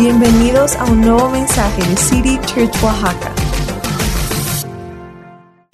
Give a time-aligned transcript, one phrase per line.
[0.00, 3.34] Bienvenidos a un nuevo mensaje de City Church Oaxaca.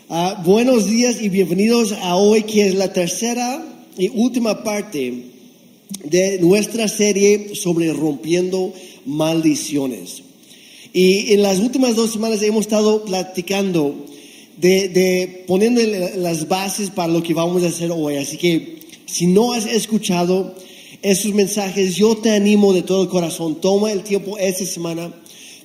[0.08, 3.64] Ah, buenos días y bienvenidos a hoy que es la tercera
[3.96, 5.26] y última parte
[6.02, 8.72] de nuestra serie sobre rompiendo
[9.04, 10.24] maldiciones.
[10.92, 14.06] Y en las últimas dos semanas hemos estado platicando
[14.56, 15.80] de, de poniendo
[16.16, 18.16] las bases para lo que vamos a hacer hoy.
[18.16, 20.56] Así que si no has escuchado
[21.02, 25.12] esos mensajes, yo te animo de todo corazón, toma el tiempo esta semana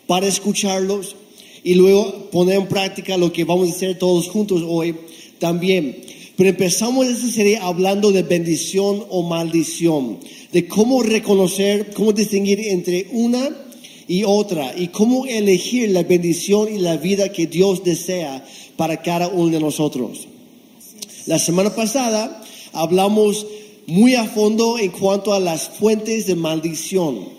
[0.07, 1.15] para escucharlos
[1.64, 4.96] y luego poner en práctica lo que vamos a hacer todos juntos hoy
[5.39, 6.01] también.
[6.36, 10.20] Pero empezamos esta serie hablando de bendición o maldición,
[10.51, 13.50] de cómo reconocer, cómo distinguir entre una
[14.07, 18.43] y otra y cómo elegir la bendición y la vida que Dios desea
[18.75, 20.28] para cada uno de nosotros.
[21.28, 23.45] La semana pasada hablamos
[23.88, 27.30] muy a fondo en cuanto a las fuentes de maldición.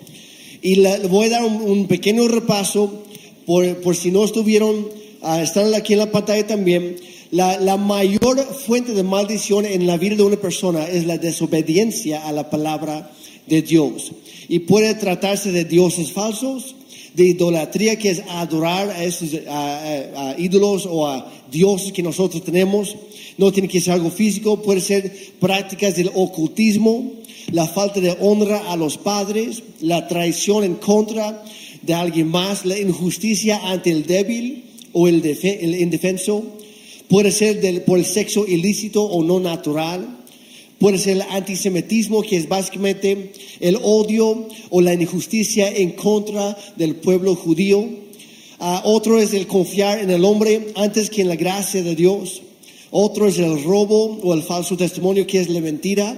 [0.61, 3.03] Y le voy a dar un, pequeño repaso
[3.47, 4.87] por, si no estuvieron,
[5.23, 6.97] uh, están aquí en la pantalla también.
[7.31, 12.27] La, la, mayor fuente de maldición en la vida de una persona es la desobediencia
[12.27, 13.11] a la palabra
[13.47, 14.13] de Dios.
[14.49, 16.77] Y puede tratarse de dioses falsos,
[17.15, 22.97] de idolatría, que es adorar a esos a ídolos o a dioses que nosotros tenemos
[23.39, 27.13] no tiene que ser algo físico, puede ser prácticas del ocultismo,
[27.51, 31.43] la falta de honra a los padres, la traición en contra
[31.83, 35.25] de alguien más, la injusticia ante el débil o el,
[35.81, 36.45] indefenso,
[37.09, 40.19] puede ser por el sexo ilícito o no natural,
[40.79, 46.97] puede ser el antisemitismo, que es básicamente el odio o la injusticia en contra del
[46.97, 47.89] pueblo judío.
[48.59, 52.43] Ah, otro es el confiar en el hombre antes que en la gracia de Dios.
[52.95, 56.15] Otro es el robo o el falso testimonio, que es la mentira.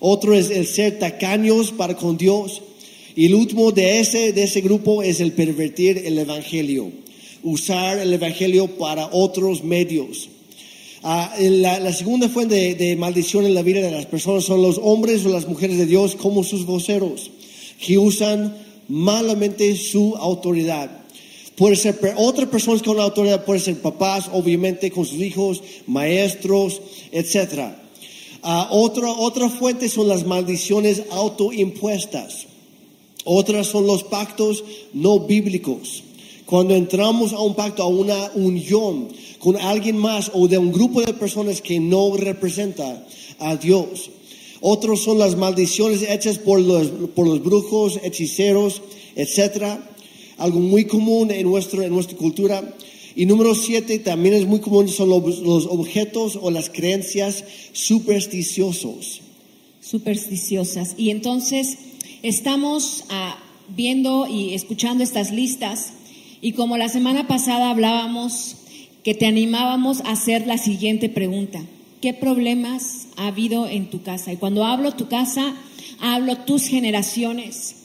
[0.00, 2.62] Otro es el ser tacaños para con Dios.
[3.14, 6.90] Y el último de ese, de ese grupo es el pervertir el Evangelio.
[7.44, 10.30] Usar el Evangelio para otros medios.
[11.04, 15.24] Ah, la, segunda fuente de, maldición en la vida de las personas son los hombres
[15.24, 17.30] o las mujeres de Dios como sus voceros,
[17.78, 18.56] que usan
[18.88, 21.03] malamente su autoridad.
[21.56, 26.82] Puede ser otras personas con autoridad, puede ser papás, obviamente, con sus hijos, maestros,
[27.12, 27.74] etc.
[28.42, 32.46] Ah, otra, otra fuente son las maldiciones autoimpuestas.
[33.24, 36.02] Otras son los pactos no bíblicos.
[36.44, 41.02] Cuando entramos a un pacto, a una unión con alguien más o de un grupo
[41.02, 43.06] de personas que no representa
[43.38, 44.10] a Dios.
[44.60, 48.82] Otros son las maldiciones hechas por los, por los brujos, hechiceros,
[49.14, 49.93] etcétera
[50.38, 52.74] algo muy común en, nuestro, en nuestra cultura.
[53.16, 59.20] Y número siete, también es muy común, son los, objetos o las creencias supersticiosos.
[59.80, 60.94] Supersticiosas.
[60.96, 61.78] Y entonces
[62.22, 65.92] estamos ah, viendo y escuchando estas listas
[66.40, 68.56] y como la semana pasada hablábamos
[69.02, 71.62] que te animábamos a hacer la siguiente pregunta.
[72.00, 74.32] ¿Qué problemas ha habido en tu casa?
[74.32, 75.54] Y cuando hablo tu casa,
[76.00, 77.83] hablo tus generaciones.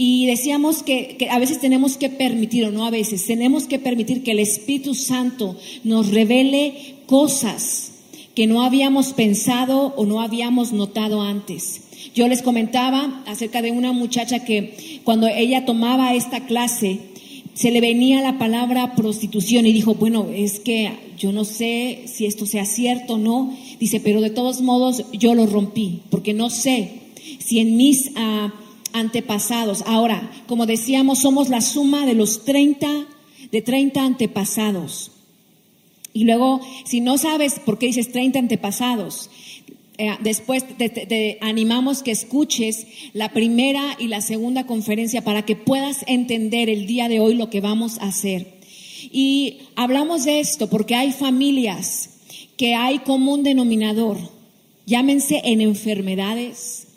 [0.00, 4.22] Y decíamos que, a veces tenemos que permitir, o no a veces, tenemos que permitir
[4.22, 7.90] que el Espíritu Santo nos revele cosas
[8.36, 11.80] que no habíamos pensado o no habíamos notado antes.
[12.14, 17.00] Yo les comentaba acerca de una muchacha que cuando ella tomaba esta clase,
[17.54, 22.24] se le venía la palabra prostitución y dijo, bueno, es que yo no sé si
[22.24, 23.52] esto sea cierto o no.
[23.80, 27.00] Dice, pero de todos modos yo lo rompí, porque no sé
[27.40, 28.12] si en mis...
[28.12, 28.67] Uh,
[28.98, 29.82] antepasados.
[29.86, 33.06] Ahora, como decíamos, somos la suma de los 30,
[33.50, 35.12] de 30 antepasados.
[36.12, 39.30] Y luego, si no sabes por qué dices 30 antepasados,
[40.00, 46.04] eh, después te, animamos que escuches la primera y la segunda conferencia para que puedas
[46.06, 48.58] entender el día de hoy lo que vamos a hacer.
[49.12, 52.10] Y hablamos de esto porque hay familias
[52.56, 54.18] que hay como un denominador,
[54.86, 56.87] llámense en enfermedades,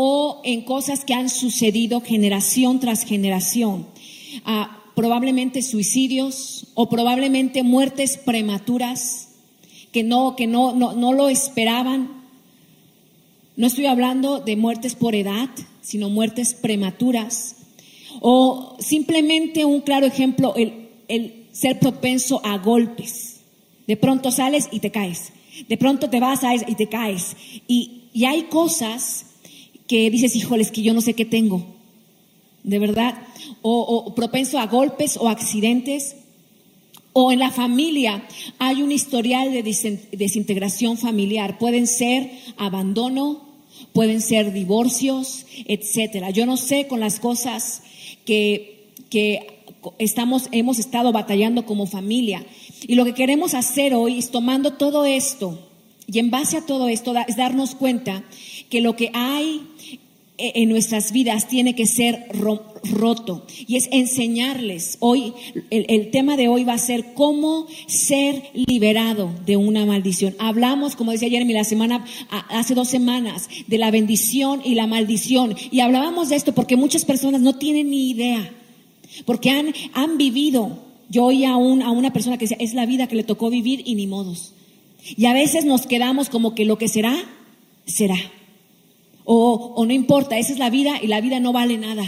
[0.00, 3.88] o en cosas que han sucedido generación tras generación.
[4.44, 9.30] Ah, probablemente suicidios o probablemente muertes prematuras
[9.90, 12.12] que no, que no, no, no lo esperaban.
[13.56, 15.50] No estoy hablando de muertes por edad,
[15.80, 17.56] sino muertes prematuras.
[18.20, 23.40] O simplemente un claro ejemplo, el, el ser propenso a golpes.
[23.88, 25.32] De pronto sales y te caes.
[25.68, 27.36] De pronto te vas a y te caes.
[27.66, 29.24] Y, y hay cosas
[29.88, 31.66] que dices, híjoles, que yo no sé qué tengo,
[32.62, 33.14] de verdad,
[33.62, 36.16] o, propenso a golpes o accidentes,
[37.14, 38.22] o en la familia
[38.58, 39.62] hay un historial de
[40.12, 43.42] desintegración familiar, pueden ser abandono,
[43.92, 46.30] pueden ser divorcios, etcétera.
[46.30, 47.82] Yo no sé con las cosas
[48.24, 49.64] que, que
[49.98, 52.44] estamos, hemos estado batallando como familia.
[52.86, 55.58] Y lo que queremos hacer hoy es tomando todo esto
[56.10, 58.24] y en base a todo esto es darnos cuenta
[58.70, 59.62] que lo que hay
[60.38, 62.26] e, en nuestras vidas tiene que ser
[62.84, 64.96] roto y es enseñarles.
[65.00, 65.32] Hoy,
[65.70, 70.36] el, tema de hoy va a ser cómo ser liberado de una maldición.
[70.38, 72.04] Hablamos, como decía Jeremy la semana,
[72.50, 75.56] hace dos semanas, de la bendición y la maldición.
[75.72, 78.52] Y hablábamos de esto porque muchas personas no tienen ni idea,
[79.24, 80.86] porque han, han vivido.
[81.10, 83.50] Yo oí a, un, a una persona que decía, es la vida que le tocó
[83.50, 84.52] vivir y ni modos.
[85.16, 87.16] Y a veces nos quedamos como que lo que será,
[87.86, 88.18] será.
[89.30, 92.02] O, no importa, esa es la vida y la vida no vale nada.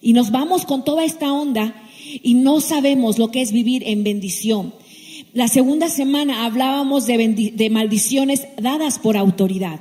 [0.00, 1.74] Y nos vamos con toda esta onda
[2.22, 4.72] y no sabemos lo que es vivir en bendición.
[5.34, 9.80] La segunda semana hablábamos de, de maldiciones dadas por autoridad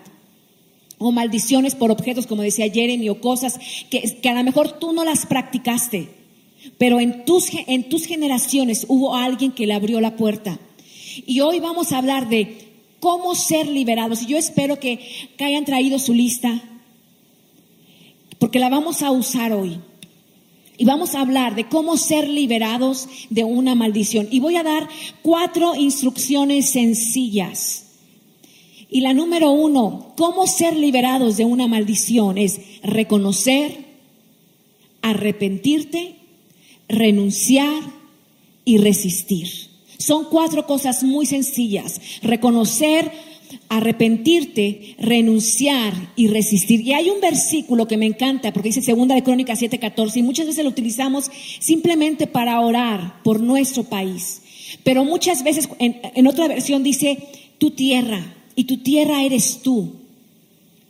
[0.97, 3.57] o maldiciones por objetos, como decía Jeremy, o cosas
[3.89, 6.09] que, que, a lo mejor tú no las practicaste,
[6.77, 10.59] pero en tus, en tus generaciones hubo alguien que le abrió la puerta.
[11.25, 12.64] Y hoy vamos a hablar de
[13.05, 14.23] cómo ser liberados.
[14.23, 14.97] Y yo espero que,
[15.37, 16.59] hayan traído su lista,
[18.39, 19.79] porque la vamos a usar hoy.
[20.75, 24.27] Y vamos a hablar de cómo ser liberados de una maldición.
[24.31, 24.89] Y voy a dar
[25.21, 27.91] cuatro instrucciones sencillas.
[28.89, 33.85] Y la número uno, cómo ser liberados de una maldición es reconocer,
[35.03, 36.15] arrepentirte,
[36.87, 37.83] renunciar
[38.65, 39.74] y resistir.
[39.97, 42.01] Son cuatro cosas muy sencillas.
[42.21, 43.11] Reconocer,
[43.69, 46.81] arrepentirte, renunciar y resistir.
[46.81, 50.47] Y hay un versículo que me encanta porque dice segunda de Crónicas 7:14 y muchas
[50.47, 54.41] veces lo utilizamos simplemente para orar por nuestro país.
[54.83, 57.17] Pero muchas veces en, en otra versión dice
[57.57, 59.93] tu tierra y tu tierra eres tú.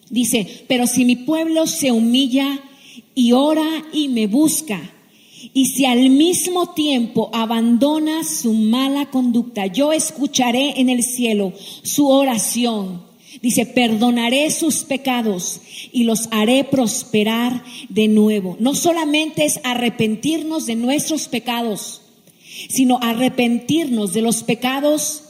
[0.10, 2.60] Dice, pero si mi pueblo se humilla
[3.16, 4.92] y ora y me busca
[5.54, 11.54] y si al mismo tiempo abandona su mala conducta, yo escucharé en el cielo
[11.84, 13.04] su oración.
[13.42, 15.62] Dice, perdonaré sus pecados
[15.92, 18.56] y los haré prosperar de nuevo.
[18.60, 22.02] No solamente es arrepentirnos de nuestros pecados,
[22.70, 25.24] sino arrepentirnos de los pecados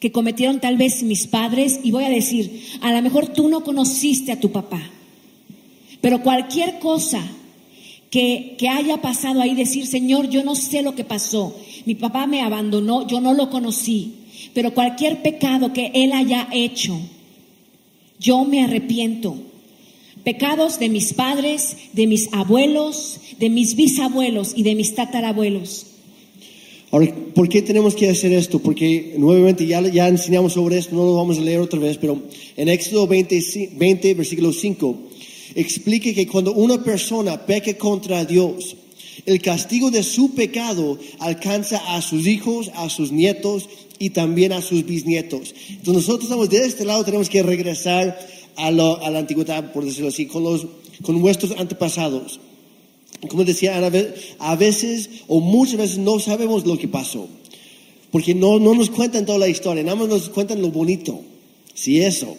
[0.00, 1.80] que cometieron tal vez mis padres.
[1.82, 4.80] Y voy a decir, a lo mejor tú no conociste a tu papá,
[6.00, 7.28] pero cualquier cosa
[8.10, 12.40] que, haya pasado ahí, decir, Señor, yo no sé lo que pasó, mi papá me
[12.40, 14.14] abandonó, yo no lo conocí,
[14.54, 16.98] pero cualquier pecado que él haya hecho,
[18.18, 19.36] yo me arrepiento.
[20.24, 25.86] Pecados de mis padres, de mis abuelos, de mis bisabuelos y de mis tatarabuelos.
[26.90, 28.58] Ahora, ¿por qué tenemos que hacer esto?
[28.58, 32.20] Porque nuevamente ya, ya enseñamos sobre esto, no lo vamos a leer otra vez, pero
[32.56, 34.96] en Éxodo 20, 20 versículo 5
[35.54, 38.76] explique que cuando una persona peque contra Dios,
[39.26, 43.68] el castigo de su pecado alcanza a sus hijos, a sus nietos
[43.98, 45.54] y también a sus bisnietos.
[45.68, 48.18] Entonces nosotros estamos de este lado, tenemos que regresar
[48.56, 50.44] a, la antigüedad, por decirlo así, con,
[51.20, 52.40] nuestros antepasados.
[53.28, 53.76] Como decía
[54.38, 57.28] a veces o muchas veces no sabemos lo que pasó,
[58.12, 61.20] porque no, no nos cuentan toda la historia, nada más nos cuentan lo bonito,
[61.74, 62.36] si eso.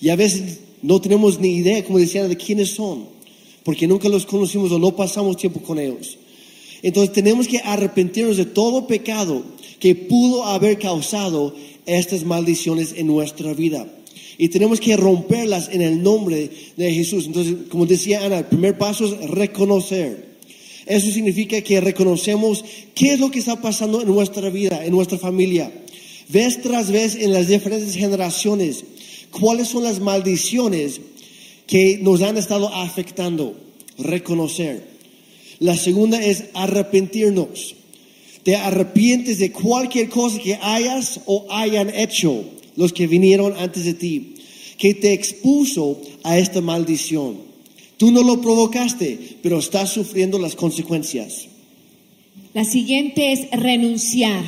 [0.00, 3.06] Y a veces no tenemos ni idea, como decía, de quiénes son,
[3.64, 6.18] porque nunca los conocimos o no pasamos tiempo con ellos.
[6.82, 9.44] Entonces tenemos que arrepentirnos de todo pecado
[9.78, 11.54] que pudo haber causado
[11.86, 13.86] estas maldiciones en nuestra vida.
[14.38, 17.26] Y tenemos que romperlas en el nombre de Jesús.
[17.26, 20.30] Entonces, como decía Ana, el primer paso es reconocer.
[20.86, 25.18] Eso significa que reconocemos qué es lo que está pasando en nuestra vida, en nuestra
[25.18, 25.70] familia.
[26.28, 28.84] Vez tras vez en las diferentes generaciones
[29.30, 31.00] cuáles son las maldiciones
[31.66, 33.54] que nos han estado afectando.
[33.96, 34.88] Reconocer.
[35.60, 37.76] La segunda es arrepentirnos.
[38.42, 42.44] Te arrepientes de cualquier cosa que hayas o hayan hecho
[42.76, 44.34] los que vinieron antes de ti,
[44.78, 47.38] que te expuso a esta maldición.
[47.98, 51.46] Tú no lo provocaste, pero estás sufriendo las consecuencias.
[52.54, 54.42] La siguiente es renunciar.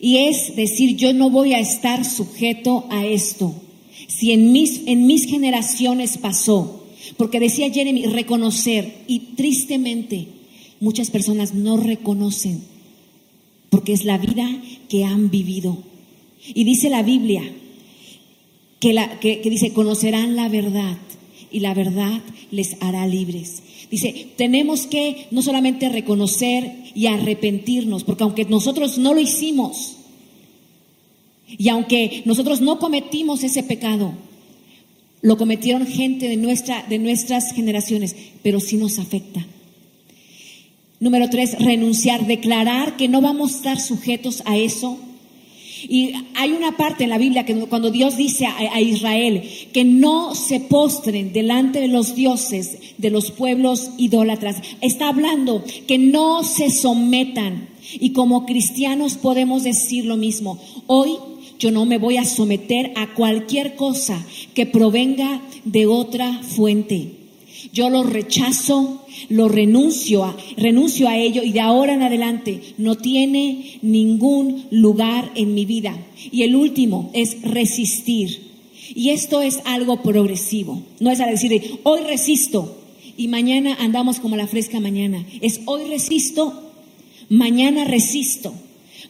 [0.00, 3.61] Y es decir, yo no voy a estar sujeto a esto
[4.18, 6.84] si en mis, en mis generaciones pasó,
[7.16, 10.28] porque decía Jeremy, reconocer, y tristemente
[10.80, 12.62] muchas personas no reconocen,
[13.70, 14.48] porque es la vida
[14.88, 15.78] que han vivido.
[16.54, 17.42] Y dice la Biblia,
[18.80, 20.98] que, la, que, que dice, conocerán la verdad
[21.50, 23.62] y la verdad les hará libres.
[23.90, 29.96] Dice, tenemos que no solamente reconocer y arrepentirnos, porque aunque nosotros no lo hicimos,
[31.58, 34.12] y aunque nosotros no cometimos ese pecado,
[35.22, 39.46] lo cometieron gente de, nuestra, de nuestras generaciones, pero sí nos afecta.
[40.98, 44.98] Número tres, renunciar, declarar que no vamos a estar sujetos a eso.
[45.88, 49.42] Y hay una parte en la Biblia que cuando Dios dice a, a, Israel
[49.72, 55.98] que no se postren delante de los dioses de los pueblos idólatras, está hablando que
[55.98, 57.68] no se sometan.
[57.94, 60.60] Y como cristianos podemos decir lo mismo.
[60.86, 61.16] Hoy
[61.62, 67.12] yo no me voy a someter a cualquier cosa que provenga de otra fuente.
[67.72, 72.96] Yo lo rechazo, lo renuncio a, renuncio a ello y de ahora en adelante no
[72.96, 75.96] tiene ningún lugar en mi vida.
[76.32, 78.40] Y el último es resistir.
[78.96, 80.82] Y esto es algo progresivo.
[80.98, 82.76] No es a decir, hoy resisto
[83.16, 85.24] y mañana andamos como la fresca mañana.
[85.40, 86.72] Es hoy resisto,
[87.28, 88.52] mañana resisto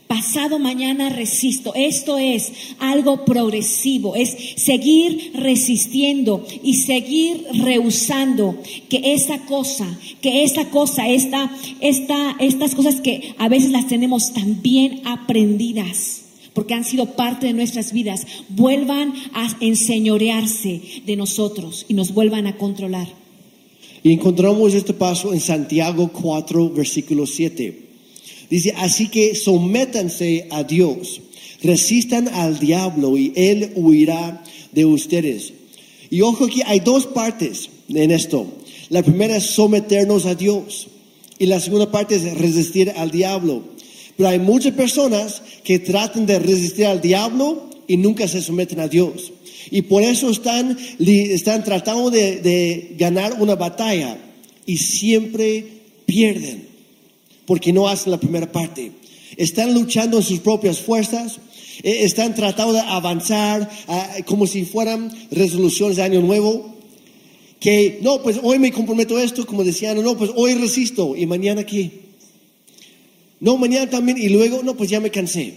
[0.06, 1.72] pasado mañana resisto.
[1.74, 8.56] Esto es algo progresivo, es seguir resistiendo y seguir rehusando
[8.88, 14.32] que esa cosa, que esa cosa, esta, esta, estas cosas que a veces las tenemos
[14.32, 16.22] tan bien aprendidas
[16.54, 22.46] porque han sido parte de nuestras vidas, vuelvan a enseñorearse de nosotros y nos vuelvan
[22.46, 23.08] a controlar.
[24.02, 27.91] Y encontramos este paso en Santiago 4, versículo 7.
[28.52, 31.22] Dice, así que sométanse a Dios,
[31.62, 35.54] resistan al diablo y él huirá de ustedes.
[36.10, 38.46] Y ojo que hay dos partes en esto.
[38.90, 40.88] La primera es someternos a Dios
[41.38, 43.62] y la segunda parte es resistir al diablo.
[44.18, 48.88] Pero hay muchas personas que tratan de resistir al diablo y nunca se someten a
[48.88, 49.32] Dios.
[49.70, 54.18] Y por eso están, están tratando de, de ganar una batalla
[54.66, 55.64] y siempre
[56.04, 56.71] pierden
[57.52, 58.92] porque no hacen la primera parte.
[59.36, 61.38] Están luchando en sus propias fuerzas,
[61.82, 66.74] eh, están tratando de avanzar ah, como si fueran resoluciones de año nuevo.
[67.60, 71.66] Que no, pues hoy me comprometo esto, como decían, no, pues hoy resisto y mañana
[71.66, 71.90] qué.
[73.38, 75.52] No, mañana también y luego, no, pues ya me cansé.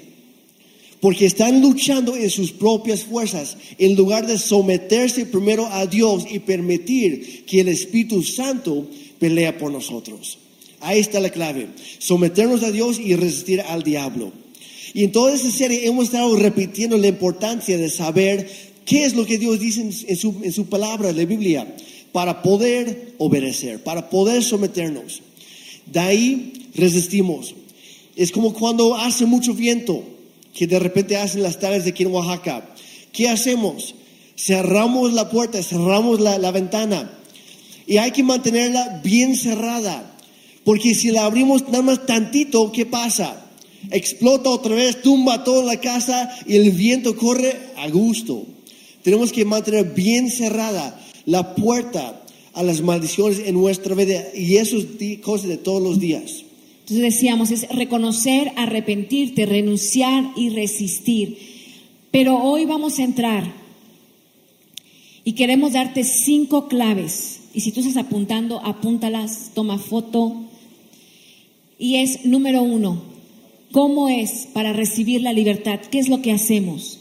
[1.00, 6.40] Porque están luchando en sus propias fuerzas en lugar de someterse primero a Dios y
[6.40, 8.86] permitir que el Espíritu Santo
[9.18, 10.40] pelea por nosotros.
[10.86, 11.70] Ahí está la clave.
[11.98, 14.32] Someternos a Dios y resistir al diablo.
[14.94, 18.48] Y en toda esta serie hemos estado repitiendo la importancia de saber
[18.86, 21.76] qué es lo que Dios dice en su, en su palabra, la Biblia,
[22.12, 25.24] para poder obedecer, para poder someternos.
[25.88, 27.56] De ahí resistimos.
[28.16, 30.04] Es como cuando hace mucho viento,
[30.54, 32.76] que de repente hacen las tardes de aquí en Oaxaca.
[33.12, 33.96] ¿Qué hacemos?
[34.38, 37.12] Cerramos la puerta, cerramos la, la ventana.
[37.88, 40.15] Y hay que mantenerla bien cerrada
[40.66, 43.46] porque si la abrimos nada más tantito, ¿qué pasa?
[43.92, 48.46] Explota otra vez, tumba toda la casa y el viento corre a gusto.
[49.04, 54.78] Tenemos que mantener bien cerrada la puerta a las maldiciones en nuestra vida y eso
[54.78, 56.44] es cosa de todos los días.
[56.80, 61.38] Entonces decíamos, es reconocer, arrepentirte, renunciar y resistir.
[62.10, 63.54] Pero hoy vamos a entrar
[65.24, 67.42] y queremos darte cinco claves.
[67.54, 70.46] Y si tú estás apuntando, apúntalas, toma foto,
[71.78, 73.02] y es, número uno,
[73.72, 75.80] ¿cómo es para recibir la libertad?
[75.92, 77.00] ¿Qué es lo que hacemos?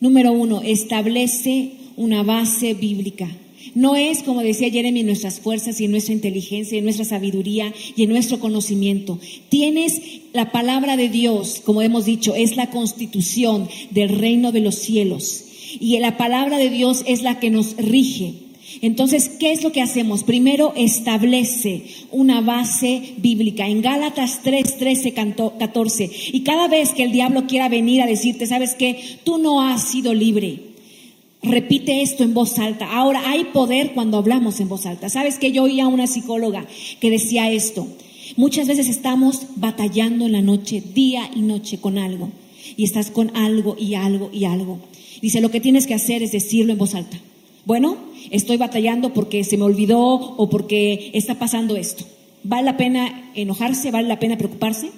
[0.00, 3.30] Número uno, establece una base bíblica.
[3.74, 7.72] No es, como decía Jeremy, en nuestras fuerzas y en nuestra inteligencia, en nuestra sabiduría
[7.96, 9.18] y en nuestro conocimiento.
[9.48, 10.00] Tienes
[10.32, 15.44] la palabra de Dios, como hemos dicho, es la constitución del reino de los cielos.
[15.80, 18.34] Y la palabra de Dios es la que nos rige.
[18.80, 20.24] Entonces, ¿qué es lo que hacemos?
[20.24, 23.68] Primero establece una base bíblica.
[23.68, 26.10] En Gálatas 3, 13, 14.
[26.32, 29.18] Y cada vez que el diablo quiera venir a decirte, ¿sabes qué?
[29.24, 30.72] Tú no has sido libre.
[31.42, 32.92] Repite esto en voz alta.
[32.92, 35.08] Ahora, hay poder cuando hablamos en voz alta.
[35.08, 36.66] ¿Sabes que yo oía a una psicóloga
[37.00, 37.86] que decía esto?
[38.36, 42.30] Muchas veces estamos batallando en la noche, día y noche, con algo.
[42.76, 44.78] Y estás con algo y algo y algo.
[45.20, 47.18] Dice, lo que tienes que hacer es decirlo en voz alta.
[47.64, 47.96] Bueno,
[48.30, 52.04] estoy batallando porque se me olvidó o porque está pasando esto.
[52.44, 53.90] ¿Vale la pena enojarse?
[53.90, 54.90] ¿Vale la pena preocuparse?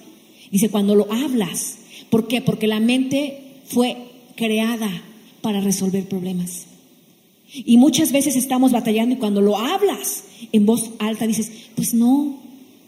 [0.51, 1.77] Dice, cuando lo hablas.
[2.09, 2.41] ¿Por qué?
[2.41, 3.97] Porque la mente fue
[4.35, 4.89] creada
[5.41, 6.65] para resolver problemas.
[7.53, 12.39] Y muchas veces estamos batallando y cuando lo hablas en voz alta dices, pues no,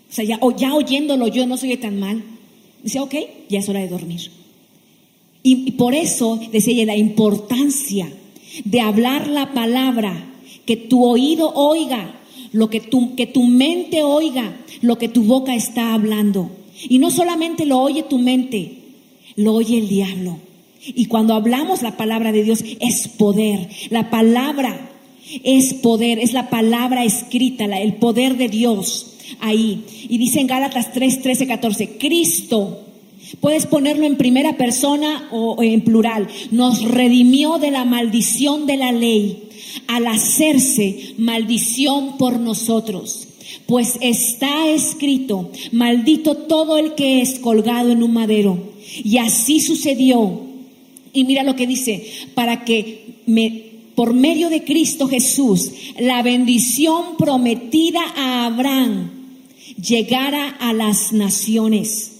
[0.09, 0.39] o sea, ya,
[0.73, 2.23] oyéndolo yo no soy tan mal.
[2.83, 3.13] Dice, ok,
[3.49, 4.31] ya es hora de dormir.
[5.43, 8.11] Y, y por eso decía ella la importancia
[8.63, 10.25] de hablar la palabra,
[10.65, 12.19] que tu oído oiga,
[12.51, 16.49] lo que tu, que tu mente oiga, lo que tu boca está hablando.
[16.89, 18.73] Y no solamente lo oye tu mente,
[19.35, 20.37] lo oye el diablo.
[20.85, 23.69] Y cuando hablamos la palabra de Dios es poder.
[23.89, 24.91] La palabra
[25.43, 29.83] es poder, es la palabra escrita, el poder de Dios ahí.
[30.09, 32.86] Y dice en Gálatas 3, 13, 14, Cristo,
[33.39, 38.91] puedes ponerlo en primera persona o en plural, nos redimió de la maldición de la
[38.91, 39.43] ley
[39.87, 43.27] al hacerse maldición por nosotros.
[43.65, 48.73] Pues está escrito, maldito todo el que es colgado en un madero.
[49.03, 50.47] Y así sucedió
[51.13, 52.05] y mira lo que dice,
[52.35, 53.63] para que me,
[53.95, 59.09] por medio de Cristo Jesús la bendición prometida a Abraham
[59.81, 62.16] llegara a las naciones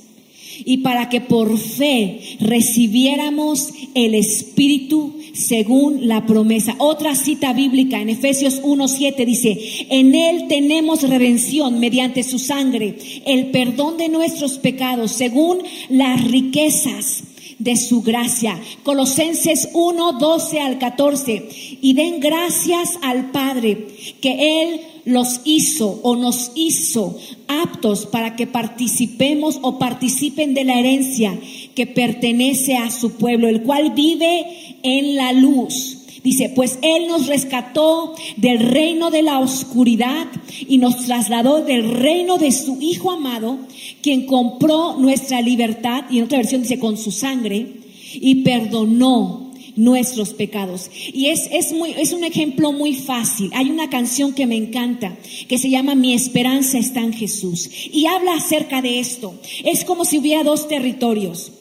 [0.68, 6.76] y para que por fe recibiéramos el Espíritu según la promesa.
[6.78, 9.58] Otra cita bíblica en Efesios 1.7 dice,
[9.90, 17.24] en Él tenemos redención mediante su sangre, el perdón de nuestros pecados según las riquezas
[17.60, 18.60] de su gracia.
[18.84, 21.50] Colosenses 1, 12 al 14.
[21.82, 23.88] Y den gracias al Padre
[24.22, 30.80] que Él los hizo o nos hizo aptos para que participemos o participen de la
[30.80, 31.40] herencia
[31.76, 34.46] que pertenece a su pueblo, el cual vive
[34.84, 35.97] en la luz.
[36.28, 40.28] Dice, pues Él nos rescató del reino de la oscuridad
[40.68, 43.60] y nos trasladó del reino de su Hijo amado,
[44.02, 47.66] quien compró nuestra libertad, y en otra versión dice, con su sangre,
[48.14, 50.92] y perdonó nuestros pecados.
[51.14, 53.50] Y es, es, muy, es un ejemplo muy fácil.
[53.54, 55.18] Hay una canción que me encanta,
[55.48, 59.34] que se llama Mi esperanza está en Jesús, y habla acerca de esto.
[59.64, 61.54] Es como si hubiera dos territorios,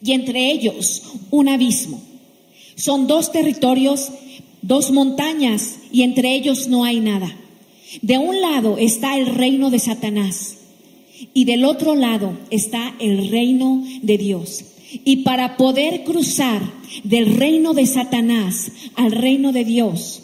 [0.00, 2.09] y entre ellos un abismo.
[2.80, 4.10] Son dos territorios,
[4.62, 7.36] dos montañas y entre ellos no hay nada.
[8.00, 10.56] De un lado está el reino de Satanás
[11.34, 14.64] y del otro lado está el reino de Dios.
[15.04, 16.62] Y para poder cruzar
[17.04, 20.22] del reino de Satanás al reino de Dios,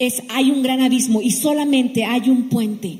[0.00, 2.98] es, hay un gran abismo y solamente hay un puente.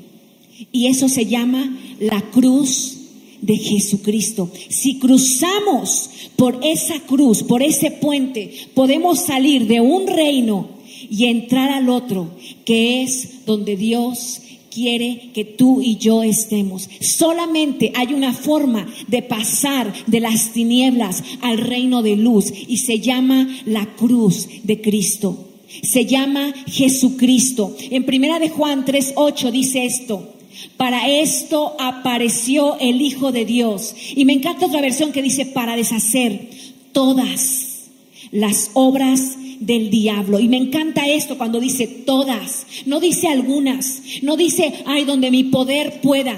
[0.71, 2.96] Y eso se llama la cruz
[3.41, 4.51] de Jesucristo.
[4.69, 10.69] Si cruzamos por esa cruz, por ese puente, podemos salir de un reino
[11.09, 12.31] y entrar al otro,
[12.65, 14.41] que es donde Dios
[14.77, 16.87] quiere que tú y yo estemos.
[16.99, 22.99] Solamente hay una forma de pasar de las tinieblas al reino de luz y se
[22.99, 25.45] llama la cruz de Cristo.
[25.81, 27.75] Se llama Jesucristo.
[27.89, 30.36] En primera de Juan 3:8 dice esto:
[30.77, 33.95] para esto apareció el Hijo de Dios.
[34.15, 36.49] Y me encanta otra versión que dice, para deshacer
[36.91, 37.89] todas
[38.31, 40.39] las obras del diablo.
[40.39, 45.45] Y me encanta esto cuando dice todas, no dice algunas, no dice, ay, donde mi
[45.45, 46.35] poder pueda.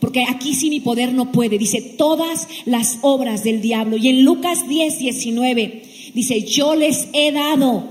[0.00, 1.58] Porque aquí sí mi poder no puede.
[1.58, 3.96] Dice todas las obras del diablo.
[3.96, 5.82] Y en Lucas 10, 19
[6.14, 7.84] dice, yo les he dado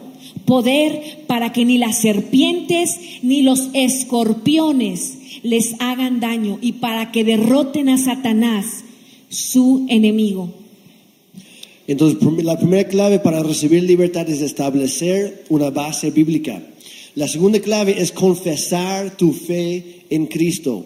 [0.46, 7.24] poder para que ni las serpientes ni los escorpiones les hagan daño y para que
[7.24, 8.84] derroten a Satanás,
[9.30, 10.54] su enemigo.
[11.88, 16.62] Entonces, la primera clave para recibir libertad es establecer una base bíblica.
[17.16, 20.86] La segunda clave es confesar tu fe en Cristo,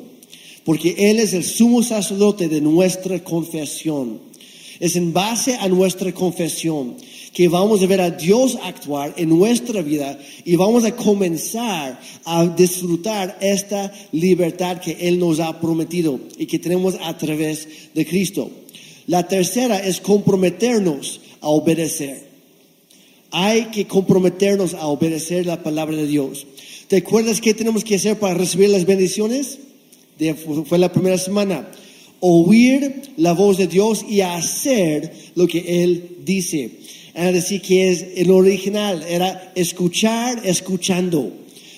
[0.64, 4.20] porque Él es el sumo sacerdote de nuestra confesión.
[4.80, 6.96] Es en base a nuestra confesión
[7.36, 12.46] que vamos a ver a Dios actuar en nuestra vida y vamos a comenzar a
[12.46, 18.50] disfrutar esta libertad que Él nos ha prometido y que tenemos a través de Cristo.
[19.08, 22.26] La tercera es comprometernos a obedecer.
[23.32, 26.48] Hay que comprometernos a obedecer la palabra de Dios.
[26.88, 29.60] ¿Te acuerdas qué tenemos que hacer para recibir las bendiciones?
[30.68, 31.70] Fue la primera semana.
[32.22, 36.85] Oír la voz de Dios y hacer lo que Él dice.
[37.16, 41.22] Decir, que es el original, era escuchar escuchando.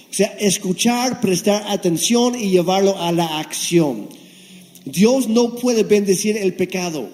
[0.10, 4.10] O sea, escuchar, prestar atención y llevarlo a la acción.
[4.84, 7.10] Dios no puede bendecir el pecado.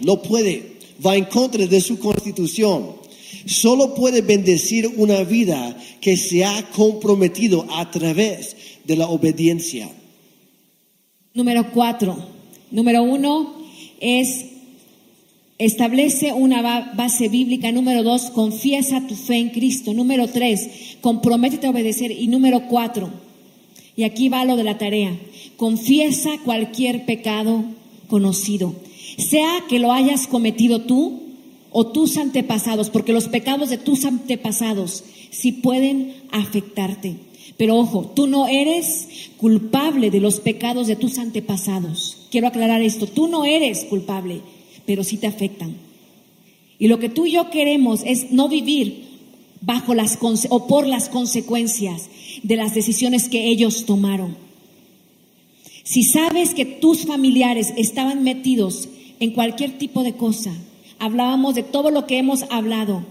[0.00, 0.72] No puede.
[1.04, 2.96] Va en contra de su constitución.
[3.46, 9.88] Solo puede bendecir una vida que se ha comprometido a través de la obediencia.
[11.32, 12.18] Número cuatro.
[12.70, 13.64] Número uno
[14.00, 14.44] es
[15.60, 17.70] establece una ba- base bíblica.
[17.70, 19.94] Número dos, confiesa tu fe en Cristo.
[19.94, 22.10] Número tres, comprométete a obedecer.
[22.10, 23.10] Y número cuatro,
[23.96, 25.16] y aquí va lo de la tarea,
[25.56, 27.64] confiesa cualquier pecado
[28.08, 28.74] conocido,
[29.18, 31.20] sea que lo hayas cometido tú
[31.70, 37.16] o tus antepasados, porque los pecados de tus antepasados sí pueden afectarte.
[37.56, 42.16] Pero ojo, tú no eres culpable de los pecados de tus antepasados.
[42.30, 44.40] Quiero aclarar esto, tú no eres culpable,
[44.86, 45.76] pero sí te afectan.
[46.78, 49.10] Y lo que tú y yo queremos es no vivir
[49.60, 52.08] bajo las o por las consecuencias
[52.42, 54.36] de las decisiones que ellos tomaron.
[55.84, 58.88] Si sabes que tus familiares estaban metidos
[59.18, 60.52] en cualquier tipo de cosa,
[60.98, 63.04] hablábamos de todo lo que hemos hablado,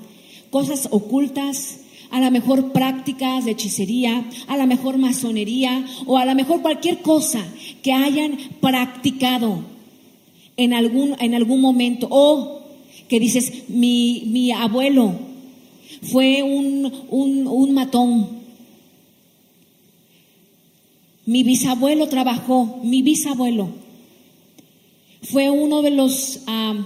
[0.49, 6.33] cosas ocultas, a lo mejor prácticas de hechicería, a lo mejor masonería o a lo
[6.33, 7.45] mejor cualquier cosa
[7.83, 9.63] que hayan practicado
[10.59, 12.61] en algún, en algún momento o
[13.07, 15.13] que dices, mi, mi abuelo
[16.03, 18.39] fue un, un, un matón,
[21.25, 23.69] mi bisabuelo trabajó, mi bisabuelo
[25.21, 26.85] fue uno de los ah,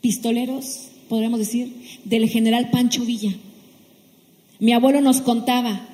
[0.00, 1.72] pistoleros, podríamos decir,
[2.04, 3.34] del general Pancho Villa.
[4.58, 5.88] Mi abuelo nos contaba,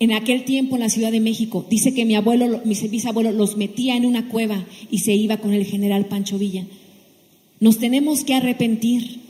[0.00, 3.58] en aquel tiempo en la Ciudad de México, dice que mi abuelo, mi bisabuelo los
[3.58, 6.64] metía en una cueva y se iba con el general Pancho Villa.
[7.60, 9.20] Nos tenemos que arrepentir,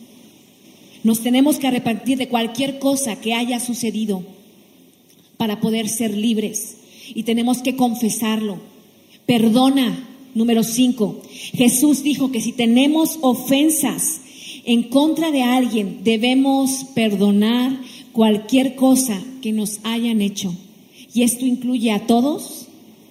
[1.03, 4.23] nos tenemos que arrepentir de cualquier cosa que haya sucedido
[5.37, 6.77] para poder ser libres
[7.15, 8.59] y tenemos que confesarlo.
[9.27, 11.21] Perdona, número cinco.
[11.53, 14.21] Jesús dijo que si tenemos ofensas
[14.65, 17.77] en contra de alguien, debemos perdonar
[18.13, 20.55] cualquier cosa que nos hayan hecho.
[21.13, 22.69] Y esto incluye a todos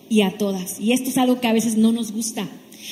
[0.10, 0.80] y a todas.
[0.80, 2.48] Y esto es algo que a veces no nos gusta.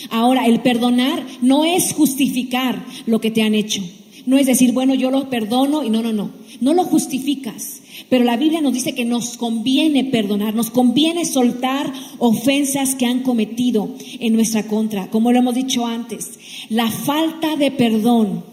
[0.10, 3.82] Ahora, el perdonar no es justificar lo que te han hecho.
[4.26, 6.30] No es decir, bueno, yo lo perdono y no, no, no.
[6.60, 7.82] No lo justificas.
[8.10, 13.24] Pero la Biblia nos dice que nos conviene perdonar, nos conviene soltar ofensas que han
[13.24, 15.10] cometido en nuestra contra.
[15.10, 16.40] Como lo hemos dicho antes,
[16.70, 18.44] la falta de perdón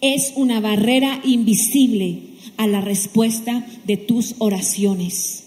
[0.00, 2.20] es una barrera invisible
[2.56, 5.44] a la respuesta de tus oraciones.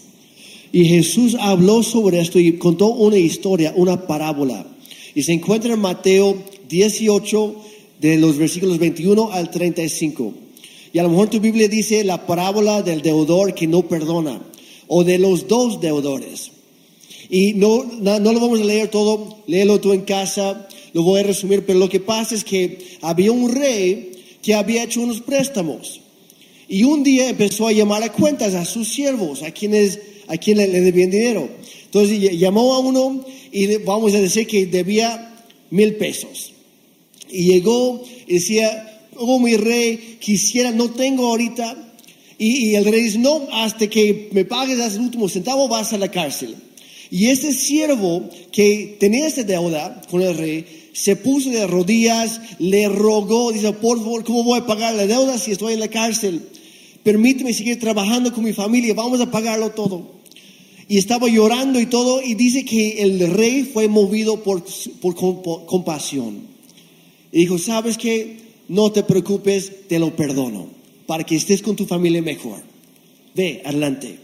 [0.72, 4.66] Y Jesús habló sobre esto y contó una historia, una parábola.
[5.14, 6.36] Y se encuentra en Mateo
[6.68, 7.56] 18,
[8.00, 10.32] de los versículos 21 al 35.
[10.92, 14.40] Y a lo mejor tu Biblia dice la parábola del deudor que no perdona,
[14.88, 16.50] o de los dos deudores.
[17.28, 21.20] Y no, no, no lo vamos a leer todo, léelo tú en casa, lo voy
[21.20, 25.20] a resumir, pero lo que pasa es que había un rey que había hecho unos
[25.20, 26.00] préstamos.
[26.72, 30.68] Y un día empezó a llamar a cuentas a sus siervos, a quienes, a quienes
[30.70, 31.48] le debían dinero.
[31.86, 35.34] Entonces ll- llamó a uno y le- vamos a decir que debía
[35.70, 36.52] mil pesos.
[37.28, 41.76] Y llegó y decía, oh mi rey, quisiera, no tengo ahorita.
[42.38, 45.98] Y, y el rey dice, no, hasta que me pagues el último centavo vas a
[45.98, 46.54] la cárcel.
[47.10, 52.88] Y ese siervo que tenía esa deuda con el rey, se puso de rodillas, le
[52.88, 56.42] rogó, dice, por favor, ¿cómo voy a pagar la deuda si estoy en la cárcel?
[57.02, 60.20] Permíteme seguir trabajando con mi familia, vamos a pagarlo todo.
[60.88, 64.64] Y estaba llorando y todo, y dice que el rey fue movido por,
[65.00, 66.42] por comp- compasión.
[67.32, 68.38] Y dijo, ¿sabes qué?
[68.68, 70.66] No te preocupes, te lo perdono,
[71.06, 72.62] para que estés con tu familia mejor.
[73.34, 74.18] Ve, adelante.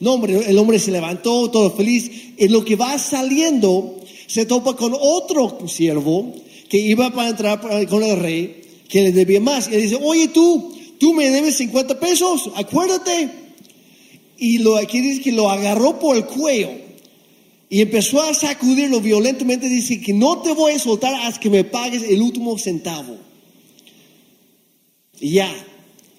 [0.00, 2.10] No, hombre, el hombre se levantó, todo feliz.
[2.36, 6.34] En lo que va saliendo, se topa con otro siervo
[6.68, 9.68] que iba para entrar con el rey, que le debía más.
[9.68, 13.30] Y le dice, oye tú, tú me debes 50 pesos, acuérdate.
[14.38, 16.70] Y lo, aquí dice que lo agarró por el cuello
[17.68, 19.68] y empezó a sacudirlo violentamente.
[19.68, 23.16] Dice que no te voy a soltar hasta que me pagues el último centavo.
[25.18, 25.52] Y ya,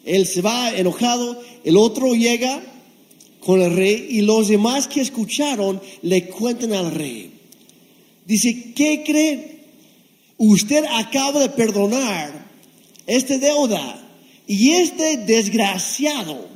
[0.04, 2.62] él se va enojado, el otro llega
[3.39, 7.32] con el rey y los demás que escucharon le cuentan al rey.
[8.26, 9.62] Dice, ¿qué cree?
[10.38, 12.50] Usted acaba de perdonar
[13.06, 14.02] esta deuda
[14.47, 16.47] y este desgraciado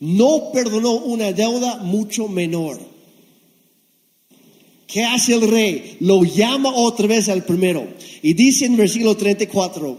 [0.00, 2.78] no perdonó una deuda mucho menor.
[4.86, 5.96] ¿Qué hace el rey?
[6.00, 7.88] Lo llama otra vez al primero.
[8.22, 9.98] Y dice en versículo 34,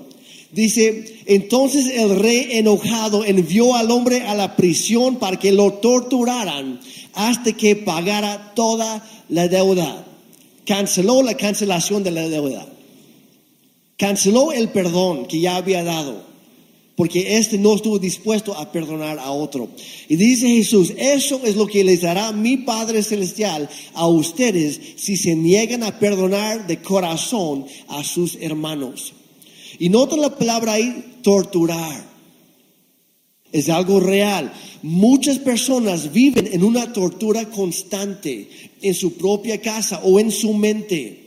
[0.52, 6.80] dice, entonces el rey enojado envió al hombre a la prisión para que lo torturaran
[7.14, 10.06] hasta que pagara toda la deuda.
[10.66, 12.68] Canceló la cancelación de la deuda.
[13.98, 16.35] Canceló el perdón que ya había dado
[16.96, 19.70] porque este no estuvo dispuesto a perdonar a otro.
[20.08, 25.18] Y dice Jesús, eso es lo que les dará mi Padre Celestial a ustedes si
[25.18, 29.14] se niegan a perdonar de corazón a sus hermanos.
[29.78, 32.16] Y nota la palabra ahí, torturar.
[33.52, 34.54] Es algo real.
[34.82, 38.50] Muchas personas viven en una tortura constante
[38.82, 41.26] en su propia casa o en su mente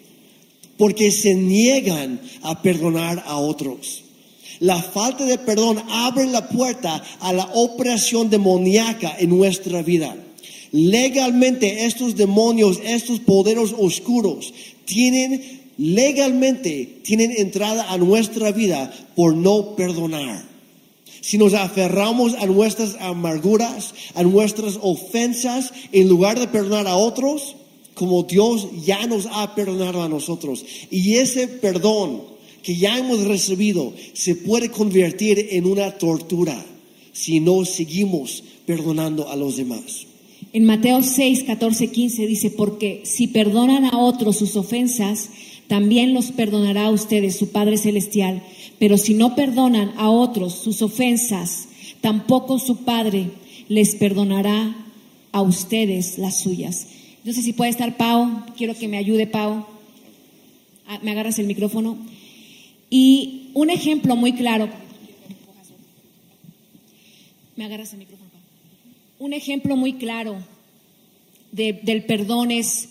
[0.78, 4.04] porque se niegan a perdonar a otros.
[4.60, 10.16] La falta de perdón abre la puerta a la operación demoníaca en nuestra vida.
[10.72, 14.52] Legalmente estos demonios, estos poderes oscuros
[14.84, 20.44] tienen legalmente tienen entrada a nuestra vida por no perdonar.
[21.20, 27.56] Si nos aferramos a nuestras amarguras, a nuestras ofensas, en lugar de perdonar a otros,
[27.94, 30.64] como Dios ya nos ha perdonado a nosotros.
[30.90, 32.22] Y ese perdón
[32.68, 36.62] que ya hemos recibido se puede convertir en una tortura
[37.14, 40.06] si no seguimos perdonando a los demás.
[40.52, 45.30] En Mateo 6, 14, 15 dice, porque si perdonan a otros sus ofensas,
[45.66, 48.42] también los perdonará a ustedes su Padre Celestial.
[48.78, 51.68] Pero si no perdonan a otros sus ofensas,
[52.02, 53.30] tampoco su Padre
[53.70, 54.76] les perdonará
[55.32, 56.88] a ustedes las suyas.
[57.24, 58.28] No sé si puede estar Pau,
[58.58, 59.64] quiero que me ayude Pau.
[60.86, 61.96] Ah, Me agarras el micrófono.
[62.90, 64.68] Y un ejemplo muy claro.
[67.56, 68.28] Me agarras el micrófono.
[69.18, 70.36] Un ejemplo muy claro
[71.50, 72.90] de- del perdón es,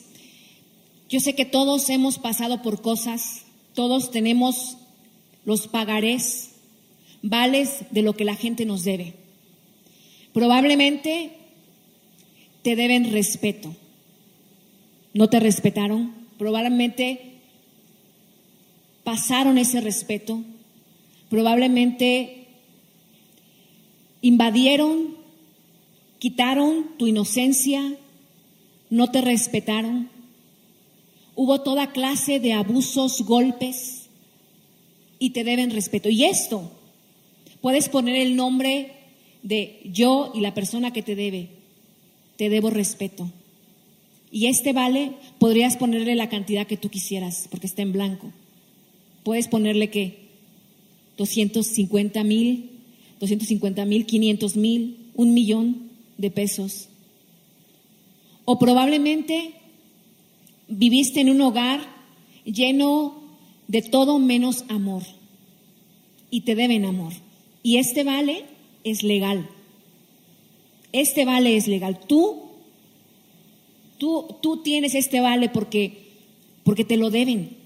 [1.09, 4.77] yo sé que todos hemos pasado por cosas, todos tenemos
[5.45, 6.51] los pagarés,
[7.21, 9.13] vales de lo que la gente nos debe.
[10.33, 11.31] Probablemente
[12.61, 13.73] te deben respeto.
[15.13, 16.13] No te respetaron.
[16.37, 17.36] Probablemente
[19.07, 20.43] pasaron ese respeto.
[21.29, 22.47] Probablemente
[24.19, 25.15] invadieron,
[26.19, 27.95] quitaron tu inocencia,
[28.89, 30.09] no te respetaron.
[31.35, 34.09] Hubo toda clase de abusos, golpes
[35.19, 36.09] y te deben respeto.
[36.09, 36.69] Y esto,
[37.61, 38.91] puedes poner el nombre
[39.41, 41.47] de yo y la persona que te debe.
[42.35, 43.31] Te debo respeto.
[44.31, 48.33] Y este vale, podrías ponerle la cantidad que tú quisieras, porque está en blanco.
[49.27, 50.19] Puedes ponerle que
[51.17, 52.69] 250 mil,
[53.19, 56.87] 250 mil, 500 mil, un millón de pesos.
[58.45, 59.51] O probablemente
[60.69, 61.81] viviste en un hogar
[62.45, 63.21] lleno
[63.67, 65.03] de todo menos amor
[66.31, 67.11] y te deben amor.
[67.63, 68.45] Y este vale
[68.85, 69.49] es legal.
[70.93, 71.99] Este vale es legal.
[72.07, 72.43] Tú,
[73.97, 76.13] tú, tú tienes este vale porque,
[76.63, 77.56] porque te lo deben.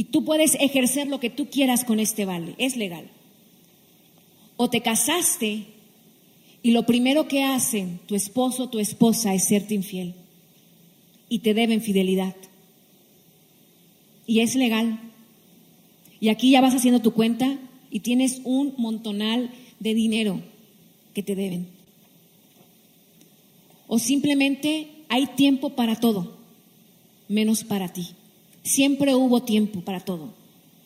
[0.00, 2.54] Y tú puedes ejercer lo que tú quieras con este vale.
[2.56, 3.10] Es legal.
[4.56, 5.66] O te casaste
[6.62, 10.14] y lo primero que hacen tu esposo o tu esposa es serte infiel.
[11.28, 12.34] Y te deben fidelidad.
[14.26, 14.98] Y es legal.
[16.18, 17.58] Y aquí ya vas haciendo tu cuenta
[17.90, 20.40] y tienes un montonal de dinero
[21.12, 21.66] que te deben.
[23.86, 26.38] O simplemente hay tiempo para todo,
[27.28, 28.14] menos para ti.
[28.62, 30.34] Siempre hubo tiempo para todo.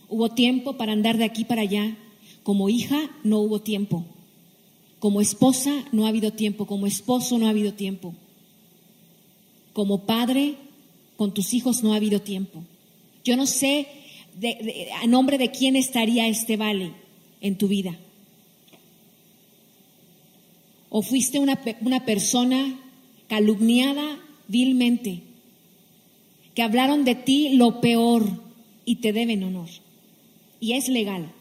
[0.08, 1.96] Hubo tiempo para andar de aquí para allá.
[2.42, 4.04] Como hija no hubo tiempo.
[5.00, 6.66] Como esposa no ha habido tiempo.
[6.66, 8.14] Como esposo no ha habido tiempo.
[9.72, 10.56] Como padre
[11.16, 12.62] con tus hijos no ha habido tiempo.
[13.24, 13.86] Yo no sé
[14.38, 16.92] de- a nombre de quién estaría este vale
[17.40, 17.98] en tu vida.
[20.90, 22.78] O fuiste una, una persona
[23.28, 25.22] calumniada vilmente,
[26.54, 28.24] que hablaron de ti lo peor
[28.84, 29.68] y te deben honor.
[30.60, 31.32] Y es legal.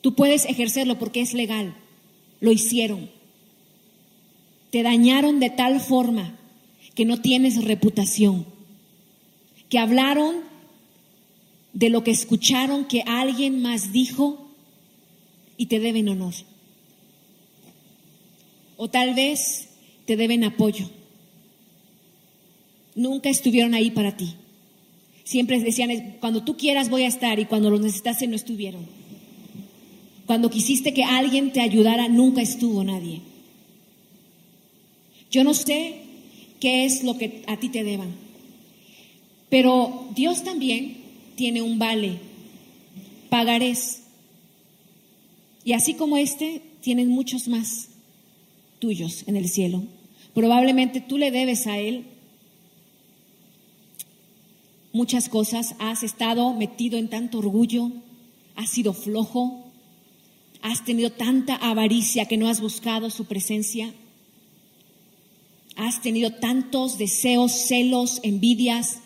[0.00, 1.74] Tú puedes ejercerlo porque es legal.
[2.40, 3.10] Lo hicieron.
[4.70, 6.38] Te dañaron de tal forma
[6.94, 8.46] que no tienes reputación.
[9.68, 10.36] Que hablaron
[11.72, 14.48] de lo que escucharon que alguien más dijo
[15.56, 16.34] y te deben honor.
[18.76, 19.68] O tal vez
[20.06, 20.88] te deben apoyo.
[22.94, 24.34] Nunca estuvieron ahí para ti.
[25.24, 28.86] Siempre decían, cuando tú quieras voy a estar y cuando los necesitaste no estuvieron.
[30.26, 33.20] Cuando quisiste que alguien te ayudara, nunca estuvo nadie.
[35.30, 35.96] Yo no sé
[36.60, 38.14] qué es lo que a ti te deban,
[39.50, 40.98] pero Dios también
[41.36, 42.18] tiene un vale,
[43.28, 44.02] pagarés.
[45.64, 47.88] Y así como este, tienen muchos más
[48.78, 49.82] tuyos en el cielo.
[50.34, 52.04] Probablemente tú le debes a Él
[54.94, 57.90] muchas cosas, has estado metido en tanto orgullo,
[58.54, 59.64] has sido flojo,
[60.62, 63.92] has tenido tanta avaricia que no has buscado su presencia,
[65.76, 69.00] has tenido tantos deseos, celos, envidias,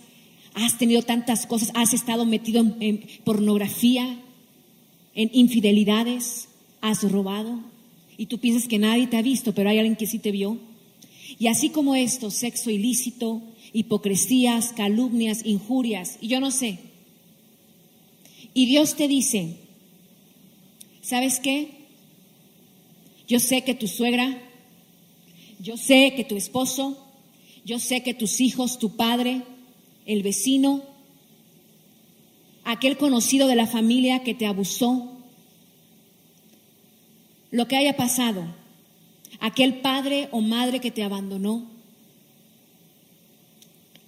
[0.54, 4.20] has tenido tantas cosas, has estado metido en, pornografía,
[5.14, 6.48] en infidelidades,
[6.82, 7.60] has robado.
[8.18, 10.58] Y tú piensas que nadie te ha visto, pero hay alguien que sí te vio.
[11.38, 13.40] Y así como esto, sexo ilícito,
[13.72, 16.78] hipocresías, calumnias, injurias, y yo no sé.
[18.54, 19.56] Y Dios te dice,
[21.02, 21.70] ¿sabes qué?
[23.28, 24.42] Yo sé que tu suegra,
[25.60, 26.96] yo sé que tu esposo,
[27.64, 29.42] yo sé que tus hijos, tu padre,
[30.06, 30.82] el vecino,
[32.64, 35.12] aquel conocido de la familia que te abusó,
[37.50, 38.44] lo que haya pasado,
[39.40, 41.66] aquel padre o madre que te abandonó,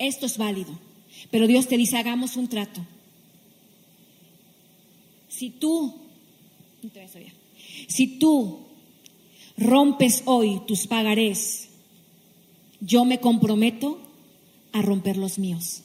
[0.00, 0.76] esto es válido.
[1.30, 2.80] Pero Dios te dice, hagamos un trato.
[5.28, 5.94] Si tú,
[7.86, 8.58] si tú
[9.56, 11.68] rompes hoy tus pagarés,
[12.80, 14.00] yo me comprometo
[14.72, 15.82] a romper los míos.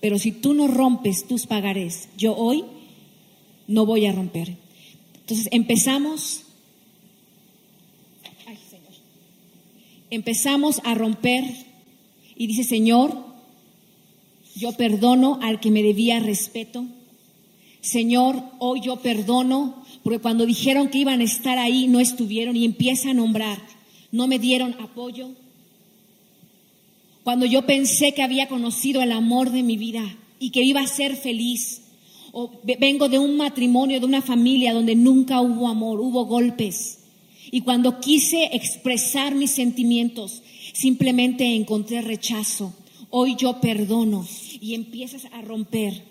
[0.00, 2.64] Pero si tú no rompes tus pagarés, yo hoy
[3.68, 4.56] no voy a romper.
[5.20, 6.42] Entonces empezamos,
[10.10, 11.44] empezamos a romper
[12.36, 13.33] y dice, Señor,
[14.56, 16.84] yo perdono al que me debía respeto.
[17.80, 22.66] Señor, hoy yo perdono porque cuando dijeron que iban a estar ahí no estuvieron y
[22.66, 23.58] empieza a nombrar,
[24.12, 25.30] no me dieron apoyo.
[27.24, 30.04] Cuando yo pensé que había conocido el amor de mi vida
[30.38, 31.80] y que iba a ser feliz,
[32.32, 36.98] o vengo de un matrimonio, de una familia donde nunca hubo amor, hubo golpes.
[37.50, 40.42] Y cuando quise expresar mis sentimientos,
[40.74, 42.74] simplemente encontré rechazo.
[43.16, 44.26] Hoy yo perdono
[44.60, 46.02] y empiezas a romper.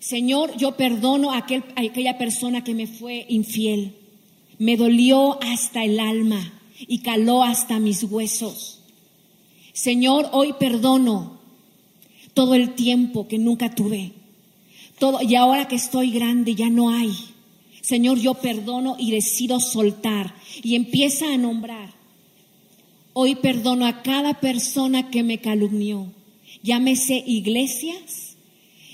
[0.00, 3.94] Señor, yo perdono a, aquel, a aquella persona que me fue infiel.
[4.58, 8.80] Me dolió hasta el alma y caló hasta mis huesos.
[9.72, 11.38] Señor, hoy perdono
[12.34, 14.12] todo el tiempo que nunca tuve
[14.98, 17.12] todo, y ahora que estoy grande ya no hay.
[17.80, 20.34] Señor, yo perdono y decido soltar.
[20.62, 21.93] Y empieza a nombrar.
[23.16, 26.12] Hoy perdono a cada persona que me calumnió.
[26.64, 28.36] Llámese iglesias,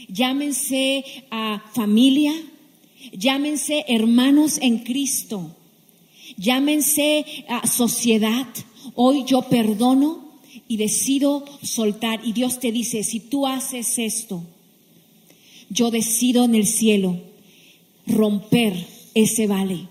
[0.09, 2.35] llámense a familia,
[3.13, 5.57] llámense hermanos en Cristo,
[6.37, 8.47] llámense a sociedad.
[8.95, 10.31] Hoy yo perdono
[10.69, 12.21] y decido soltar.
[12.23, 14.45] Y Dios te dice, si tú haces esto,
[15.71, 17.19] yo decido en el cielo
[18.07, 19.90] romper ese vale.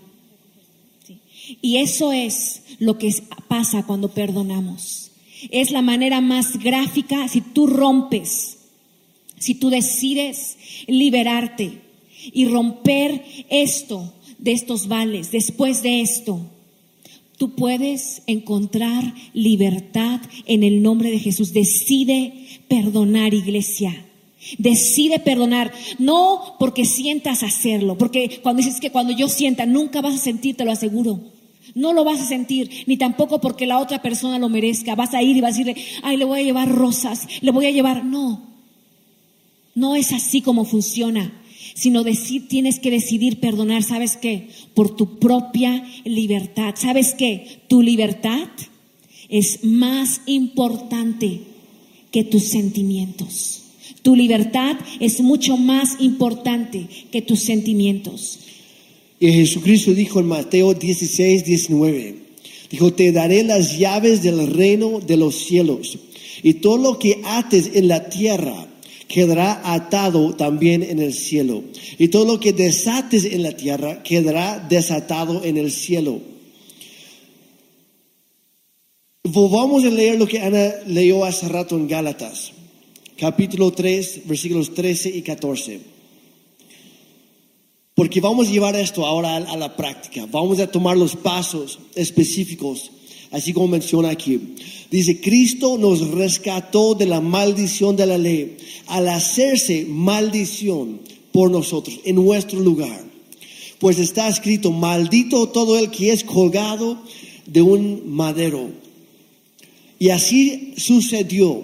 [1.60, 3.14] Y eso es lo que
[3.48, 5.10] pasa cuando perdonamos.
[5.50, 8.58] Es la manera más gráfica si tú rompes,
[9.38, 11.80] si tú decides liberarte
[12.32, 15.30] y romper esto de estos vales.
[15.30, 16.40] Después de esto,
[17.38, 21.52] tú puedes encontrar libertad en el nombre de Jesús.
[21.52, 22.32] Decide
[22.68, 24.06] perdonar, iglesia.
[24.58, 30.14] Decide perdonar, no porque sientas hacerlo, porque cuando dices que cuando yo sienta, nunca vas
[30.14, 31.20] a sentir, te lo aseguro.
[31.74, 34.94] No lo vas a sentir, ni tampoco porque la otra persona lo merezca.
[34.94, 37.66] Vas a ir y vas a decirle, ay, le voy a llevar rosas, le voy
[37.66, 38.04] a llevar.
[38.04, 38.50] No,
[39.74, 41.32] no es así como funciona,
[41.74, 44.48] sino decir, tienes que decidir perdonar, ¿sabes qué?
[44.74, 46.74] Por tu propia libertad.
[46.76, 47.62] ¿Sabes qué?
[47.68, 48.48] Tu libertad
[49.28, 51.40] es más importante
[52.10, 53.62] que tus sentimientos.
[54.02, 58.40] Tu libertad es mucho más importante que tus sentimientos.
[59.20, 62.14] Y Jesucristo dijo en Mateo 16, 19,
[62.70, 65.98] dijo, te daré las llaves del reino de los cielos.
[66.42, 68.66] Y todo lo que ates en la tierra
[69.06, 71.62] quedará atado también en el cielo.
[71.98, 76.20] Y todo lo que desates en la tierra quedará desatado en el cielo.
[79.22, 82.52] Vamos a leer lo que Ana leyó hace rato en Gálatas
[83.20, 85.99] capítulo 3, versículos 13 y 14.
[88.00, 90.26] Porque vamos a llevar esto ahora a, la práctica.
[90.32, 92.90] Vamos a tomar los pasos específicos,
[93.30, 94.40] así como menciona aquí.
[94.90, 100.98] Dice, Cristo nos rescató de la maldición de la ley al hacerse maldición
[101.30, 103.04] por nosotros, en nuestro lugar.
[103.78, 107.02] Pues está escrito, maldito todo el que es colgado
[107.44, 108.70] de un madero.
[109.98, 111.60] Y así sucedió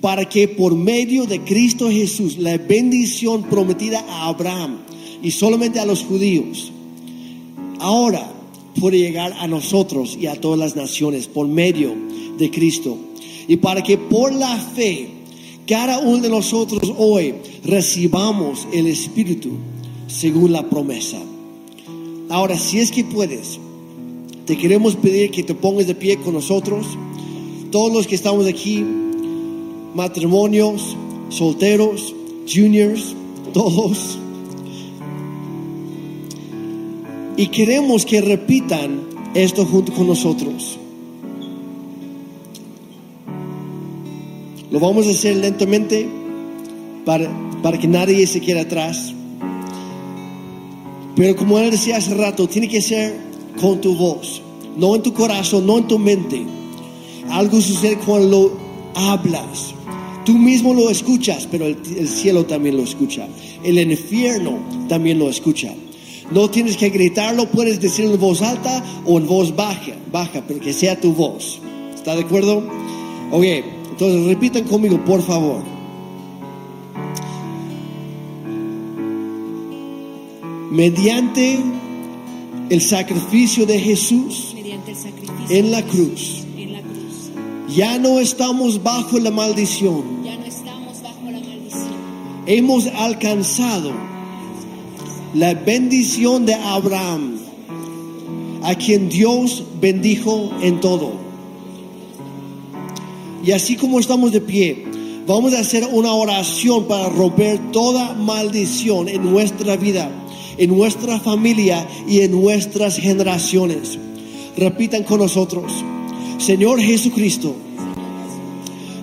[0.00, 4.91] para que por medio de Cristo Jesús la bendición prometida a Abraham
[5.22, 6.72] y solamente a los judíos,
[7.78, 8.32] ahora
[8.78, 11.94] puede llegar a nosotros y a todas las naciones por medio
[12.38, 12.96] de Cristo.
[13.48, 15.08] Y para que por la fe
[15.66, 19.50] cada uno de nosotros hoy recibamos el Espíritu
[20.08, 21.18] según la promesa.
[22.28, 23.58] Ahora, si es que puedes,
[24.46, 26.86] te queremos pedir que te pongas de pie con nosotros.
[27.70, 28.84] Todos los que estamos aquí,
[29.94, 30.96] matrimonios,
[31.28, 32.14] solteros,
[32.52, 33.14] juniors,
[33.52, 34.18] todos.
[37.36, 39.00] Y queremos que repitan
[39.34, 40.78] esto junto con nosotros.
[44.70, 46.08] Lo vamos a hacer lentamente
[47.04, 47.30] para,
[47.62, 49.14] para que nadie se quede atrás.
[51.16, 53.14] Pero como él decía hace rato, tiene que ser
[53.60, 54.40] con tu voz,
[54.76, 56.42] no en tu corazón, no en tu mente.
[57.30, 58.58] Algo sucede cuando
[58.94, 59.74] hablas.
[60.24, 63.26] Tú mismo lo escuchas, pero el, cielo también lo escucha.
[63.64, 64.58] El infierno
[64.88, 65.74] también lo escucha.
[66.32, 70.60] No tienes que gritarlo, puedes decirlo en voz alta o en voz baja, baja, pero
[70.60, 71.60] que sea tu voz.
[71.94, 72.64] ¿Está de acuerdo?
[73.30, 73.44] Ok,
[73.90, 75.62] entonces repitan conmigo, por favor.
[80.70, 81.58] Mediante
[82.70, 84.54] el sacrificio de Jesús
[84.94, 87.76] sacrificio en la de cruz, Jesús en la cruz.
[87.76, 90.24] ya no estamos bajo la maldición.
[90.24, 91.92] Ya no estamos bajo la maldición.
[92.46, 94.11] Hemos alcanzado
[95.34, 97.38] la bendición de Abraham,
[98.62, 101.12] a quien Dios bendijo en todo.
[103.44, 104.84] Y así como estamos de pie,
[105.26, 110.10] vamos a hacer una oración para romper toda maldición en nuestra vida,
[110.58, 113.98] en nuestra familia y en nuestras generaciones.
[114.56, 115.72] Repitan con nosotros,
[116.38, 117.56] Señor Jesucristo,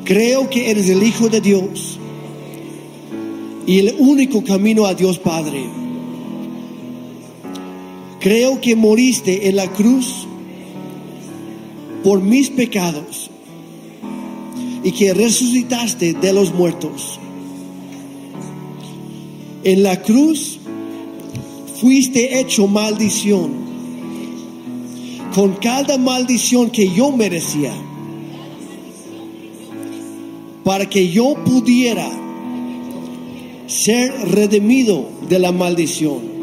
[0.04, 1.98] creo que eres el Hijo de Dios
[3.66, 5.89] y el único camino a Dios Padre.
[8.20, 10.28] Creo que moriste en la cruz
[12.04, 13.30] por mis pecados
[14.84, 17.18] y que resucitaste de los muertos.
[19.64, 20.60] En la cruz
[21.80, 23.52] fuiste hecho maldición
[25.34, 27.74] con cada maldición que yo merecía
[30.66, 32.10] para que yo pudiera
[33.68, 36.39] ser redimido de la maldición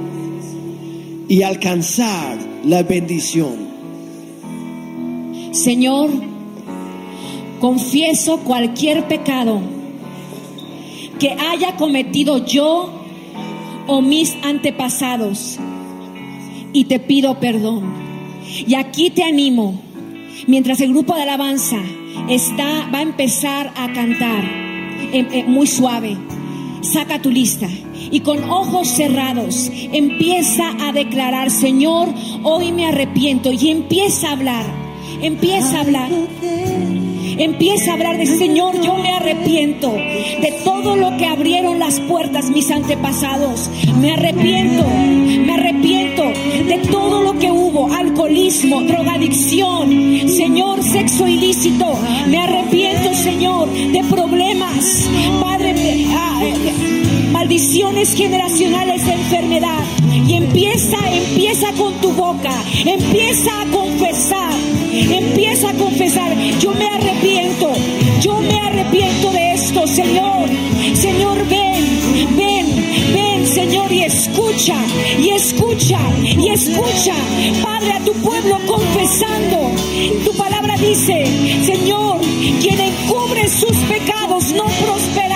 [1.29, 3.69] y alcanzar la bendición.
[5.53, 6.11] Señor,
[7.61, 9.61] confieso cualquier pecado
[11.19, 12.93] que haya cometido yo
[13.87, 15.59] o mis antepasados
[16.73, 17.85] y te pido perdón.
[18.67, 19.81] Y aquí te animo,
[20.47, 21.79] mientras el grupo de alabanza
[22.29, 24.45] está, va a empezar a cantar
[25.13, 26.17] eh, eh, muy suave,
[26.83, 27.69] saca tu lista
[28.11, 32.09] y con ojos cerrados empieza a declarar, Señor,
[32.43, 34.67] hoy me arrepiento y empieza a hablar,
[35.23, 36.11] empieza a hablar.
[37.39, 42.49] Empieza a hablar de Señor, yo me arrepiento de todo lo que abrieron las puertas
[42.49, 43.69] mis antepasados.
[44.01, 51.99] Me arrepiento, me arrepiento de todo lo que hubo, alcoholismo, drogadicción, Señor, sexo ilícito.
[52.29, 55.07] Me arrepiento, Señor, de problemas,
[58.15, 59.85] generacionales de enfermedad.
[60.27, 62.51] Y empieza, empieza con tu boca,
[62.85, 64.53] empieza a confesar,
[64.93, 67.73] empieza a confesar, yo me arrepiento,
[68.21, 70.49] yo me arrepiento de esto, Señor.
[70.95, 72.67] Señor, ven, ven,
[73.15, 74.77] ven, Señor, y escucha,
[75.19, 77.15] y escucha, y escucha,
[77.63, 79.71] Padre, a tu pueblo confesando.
[80.25, 81.25] Tu palabra dice,
[81.65, 82.21] Señor,
[82.61, 85.36] quien encubre sus pecados no prosperará, pero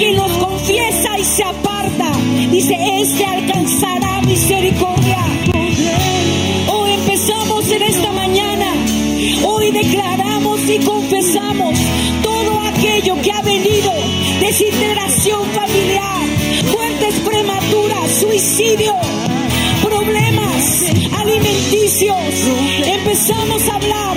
[0.00, 2.10] quien los confiesa y se aparta,
[2.50, 5.18] dice, este alcanzará misericordia.
[6.68, 8.72] Hoy empezamos en esta mañana,
[9.44, 11.78] hoy declaramos y confesamos
[12.22, 13.92] todo aquello que ha venido,
[14.40, 16.22] desintegración familiar,
[16.72, 18.94] muertes prematuras, suicidio,
[21.20, 22.16] alimenticios.
[22.84, 24.16] Empezamos a hablar,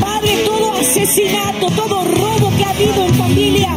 [0.00, 3.76] Padre, todo asesinato, todo robo que ha habido en familia.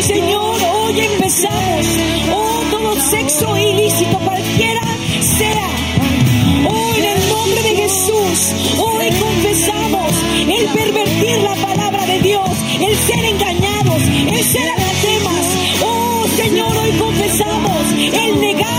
[0.00, 1.86] Señor, hoy empezamos,
[2.32, 4.82] oh, todo sexo ilícito, cualquiera
[5.38, 5.68] sea.
[6.68, 10.12] Hoy en el nombre de Jesús, hoy confesamos
[10.48, 12.50] el pervertir la palabra de Dios,
[12.80, 14.02] el ser engañados,
[14.32, 15.46] el ser anatemas.
[15.82, 18.69] Oh Señor, hoy confesamos el negar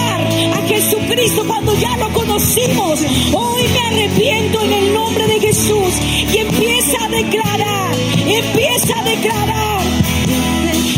[0.54, 3.02] a Jesucristo cuando ya lo conocimos.
[3.34, 5.93] Hoy me arrepiento en el nombre de Jesús
[6.34, 7.95] y empieza a declarar,
[8.28, 9.82] empieza a declarar.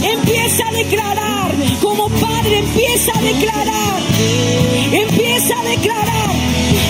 [0.04, 1.51] Empieza a declarar,
[1.82, 3.99] como padre empieza a declarar,
[4.91, 6.30] empieza a declarar,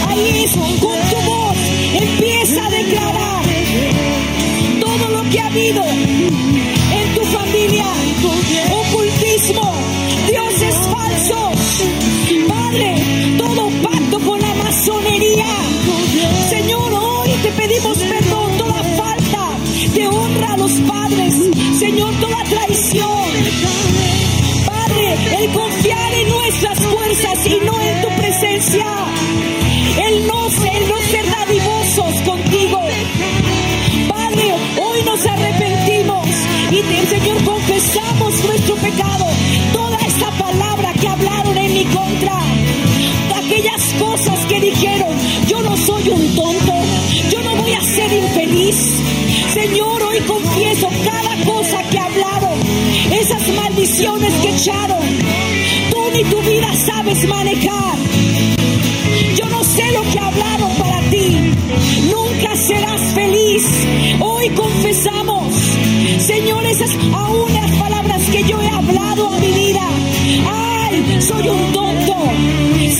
[0.09, 1.57] ahí es con tu voz,
[1.93, 3.43] empieza a declarar
[4.79, 5.83] todo lo que ha habido
[17.83, 19.57] pedimos perdón, toda falta
[19.93, 21.35] de honra a los padres,
[21.79, 23.29] Señor, toda traición.
[24.65, 28.85] Padre, el confiar en nuestras fuerzas y no en tu presencia.
[51.03, 52.59] cada cosa que hablaron,
[53.11, 55.01] esas maldiciones que echaron.
[55.91, 57.95] Tú ni tu vida sabes manejar.
[59.35, 61.37] Yo no sé lo que hablaron para ti.
[62.11, 63.63] Nunca serás feliz.
[64.19, 65.53] Hoy confesamos,
[66.19, 69.87] Señor, esas aún las palabras que yo he hablado a mi vida.
[70.51, 72.15] Ay, soy un tonto.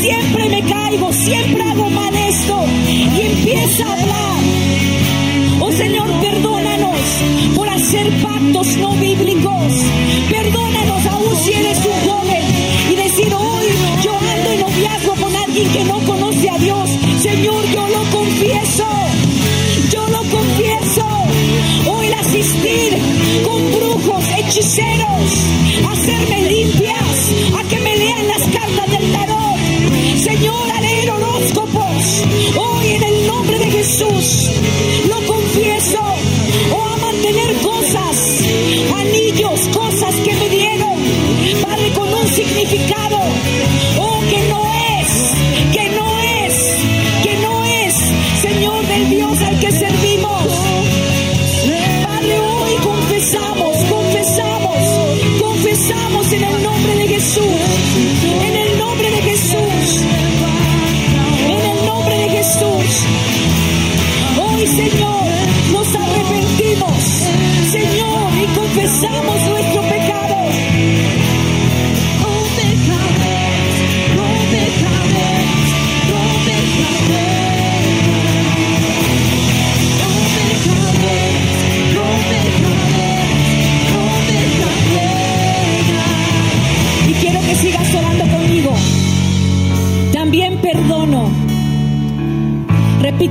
[0.02, 2.66] Siempre me caigo, siempre hago mal esto.
[2.90, 4.43] Y empieza a hablar.
[7.74, 9.74] hacer pactos no bíblicos.
[10.30, 12.44] Perdónanos aún si eres un joven
[12.92, 13.66] y decir hoy
[14.04, 16.90] yo ando en noviazgo con alguien que no conoce a Dios.
[17.22, 18.86] Señor, yo lo confieso.
[19.90, 21.06] Yo lo confieso.
[21.88, 22.98] Hoy el asistir
[23.44, 25.30] con brujos, hechiceros,
[25.90, 29.58] hacerme limpias, a que me lean las cartas del tarot.
[30.18, 32.24] Señor, a leer horóscopos.
[32.56, 34.50] Hoy en el nombre de Jesús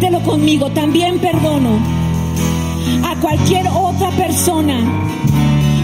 [0.03, 1.79] repítelo conmigo, también perdono
[3.05, 4.81] a cualquier otra persona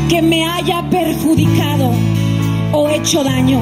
[0.08, 1.92] que me haya perjudicado
[2.72, 3.60] o hecho daño.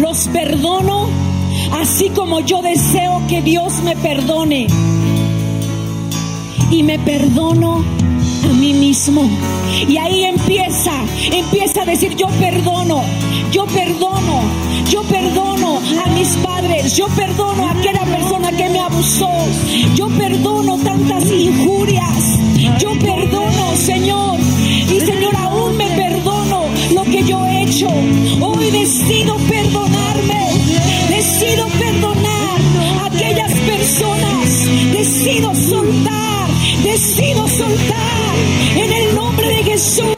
[0.00, 1.08] Los perdono
[1.80, 4.68] así como yo deseo que Dios me perdone.
[6.70, 7.84] Y me perdono
[8.46, 9.28] por mí mismo.
[9.88, 10.92] Y ahí empieza,
[11.32, 13.02] empieza a decir, yo perdono,
[13.50, 14.42] yo perdono,
[14.90, 19.30] yo perdono a mis padres, yo perdono a aquella persona que me abusó,
[19.94, 22.38] yo perdono tantas injurias,
[22.78, 24.38] yo perdono, Señor.
[24.94, 27.88] Y Señor, aún me perdono lo que yo he hecho.
[28.40, 30.50] Hoy decido perdonarme,
[31.08, 32.60] decido perdonar
[33.00, 36.15] a aquellas personas, decido soltar
[36.96, 38.34] decido soltar
[38.74, 40.15] en el nombre de Jesús.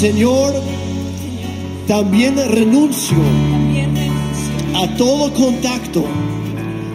[0.00, 0.62] Renuncio
[1.88, 3.16] También renuncio
[4.74, 6.04] a todo contacto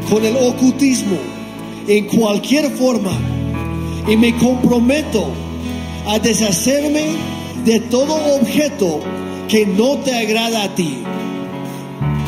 [0.10, 1.18] con el ocultismo
[1.88, 3.12] en cualquier forma
[4.08, 5.28] y me comprometo
[6.08, 7.08] a deshacerme
[7.66, 9.01] de todo objeto
[9.49, 10.99] que no te agrada a ti.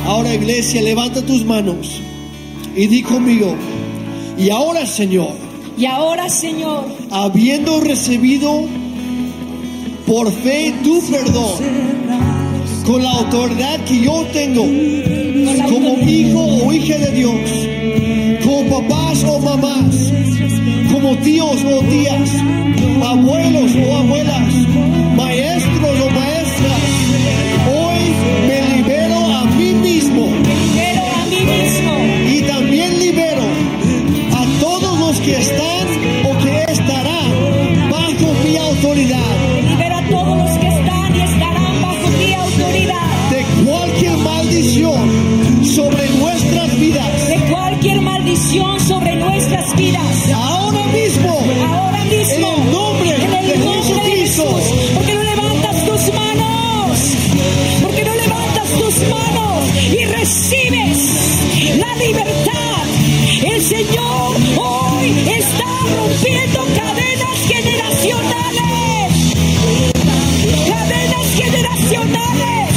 [0.06, 2.02] Ahora iglesia, levanta tus manos
[2.76, 3.56] y di conmigo,
[4.38, 5.46] y ahora Señor,
[5.78, 8.66] Y ahora, Señor, habiendo recibido
[10.06, 11.58] por fe tu perdón,
[12.86, 14.64] con la autoridad que yo tengo
[15.70, 17.50] como hijo o hija de Dios,
[18.44, 20.14] como papás o mamás,
[20.92, 22.30] como tíos o tías,
[23.04, 24.54] abuelos o abuelas,
[25.16, 26.35] maestros o maestras,
[49.76, 50.32] nuestras vidas.
[50.34, 54.64] Ahora mismo, Ahora mismo, en el nombre en el de nombre de Jesús,
[54.94, 57.00] porque no levantas tus manos,
[57.82, 62.84] porque no levantas tus manos y recibes la libertad.
[63.46, 65.66] El Señor hoy está
[65.96, 69.34] rompiendo cadenas generacionales,
[70.68, 72.70] cadenas generacionales.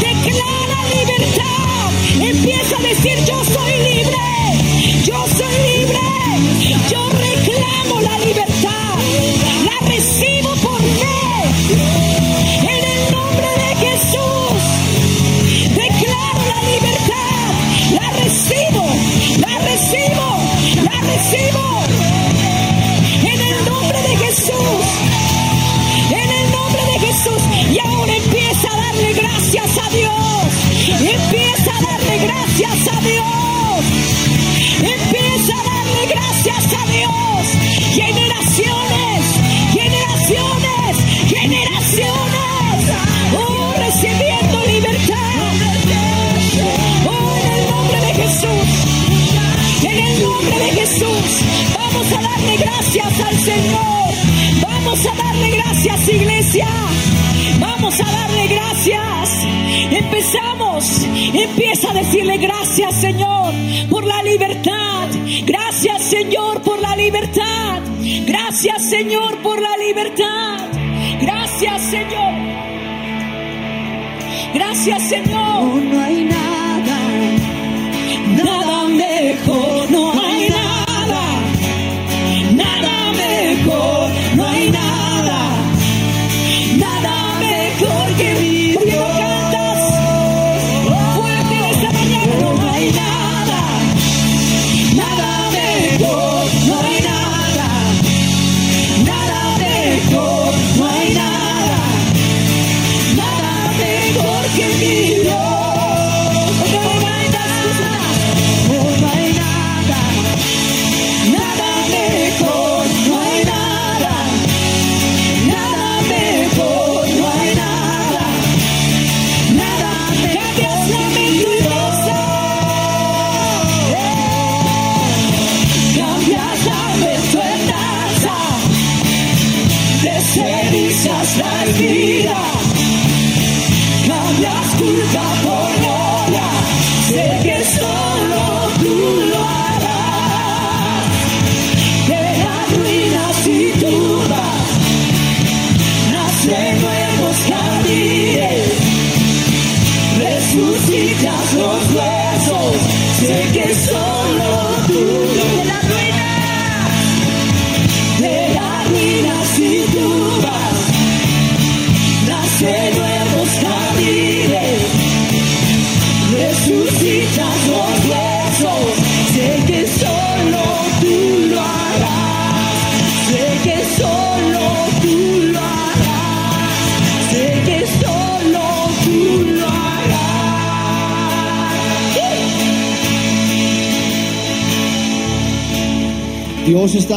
[0.00, 1.90] Declara libertad.
[2.20, 5.39] Empieza a decir yo soy libre, yo soy
[6.88, 7.09] libre,
[62.70, 63.52] gracias, Señor,
[63.90, 65.08] por la libertad.
[65.44, 67.82] Gracias, Señor, por la libertad.
[68.26, 70.68] Gracias, Señor, por la libertad.
[71.20, 72.32] Gracias, Señor.
[74.54, 76.09] Gracias, Señor.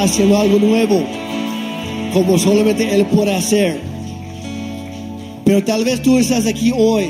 [0.03, 1.03] Haciendo algo nuevo,
[2.13, 3.79] como solamente Él puede hacer.
[5.45, 7.05] Pero tal vez tú estás aquí hoy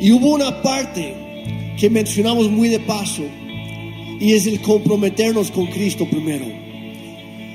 [0.00, 1.14] y hubo una parte
[1.78, 3.22] que mencionamos muy de paso
[4.20, 6.46] y es el comprometernos con Cristo primero.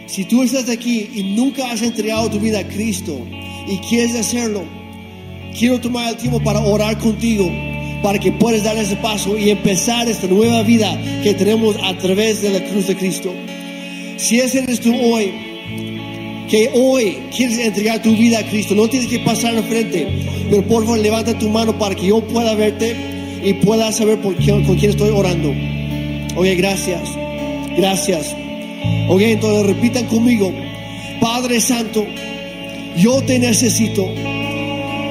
[0.08, 3.18] Si tú estás aquí y nunca has entregado tu vida a Cristo,
[3.68, 4.64] y quieres hacerlo,
[5.58, 7.50] quiero tomar el tiempo para orar contigo,
[8.02, 12.42] para que puedas dar ese paso y empezar esta nueva vida que tenemos a través
[12.42, 13.34] de la cruz de Cristo.
[14.24, 15.34] Si ese eres tú hoy,
[16.50, 20.08] que hoy quieres entregar tu vida a Cristo, no tienes que pasar al frente,
[20.50, 22.96] pero por favor levanta tu mano para que yo pueda verte
[23.44, 25.54] y pueda saber por quién, con quién estoy orando.
[26.38, 27.02] Oye, gracias,
[27.76, 28.34] gracias.
[29.10, 30.54] Ok, entonces repitan conmigo,
[31.20, 32.06] Padre Santo,
[32.96, 34.08] yo te necesito,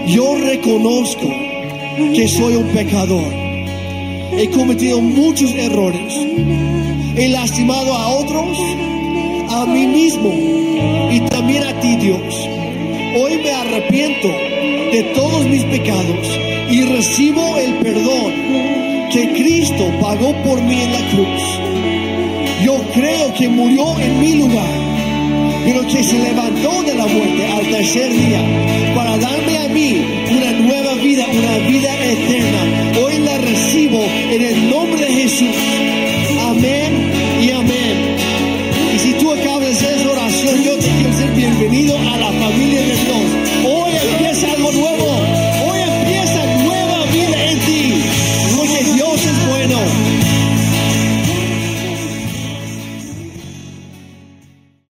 [0.07, 1.29] yo reconozco
[2.15, 3.31] que soy un pecador,
[4.39, 6.15] he cometido muchos errores,
[7.15, 8.57] he lastimado a otros,
[9.53, 10.33] a mí mismo
[11.11, 12.49] y también a ti, Dios.
[13.21, 16.41] Hoy me arrepiento de todos mis pecados
[16.71, 18.33] y recibo el perdón
[19.13, 21.43] que Cristo pagó por mí en la cruz.
[22.65, 24.93] Yo creo que murió en mi lugar
[25.65, 30.53] pero que se levantó de la muerte al tercer día para darme a mí una
[30.53, 31.92] nueva vida, una vida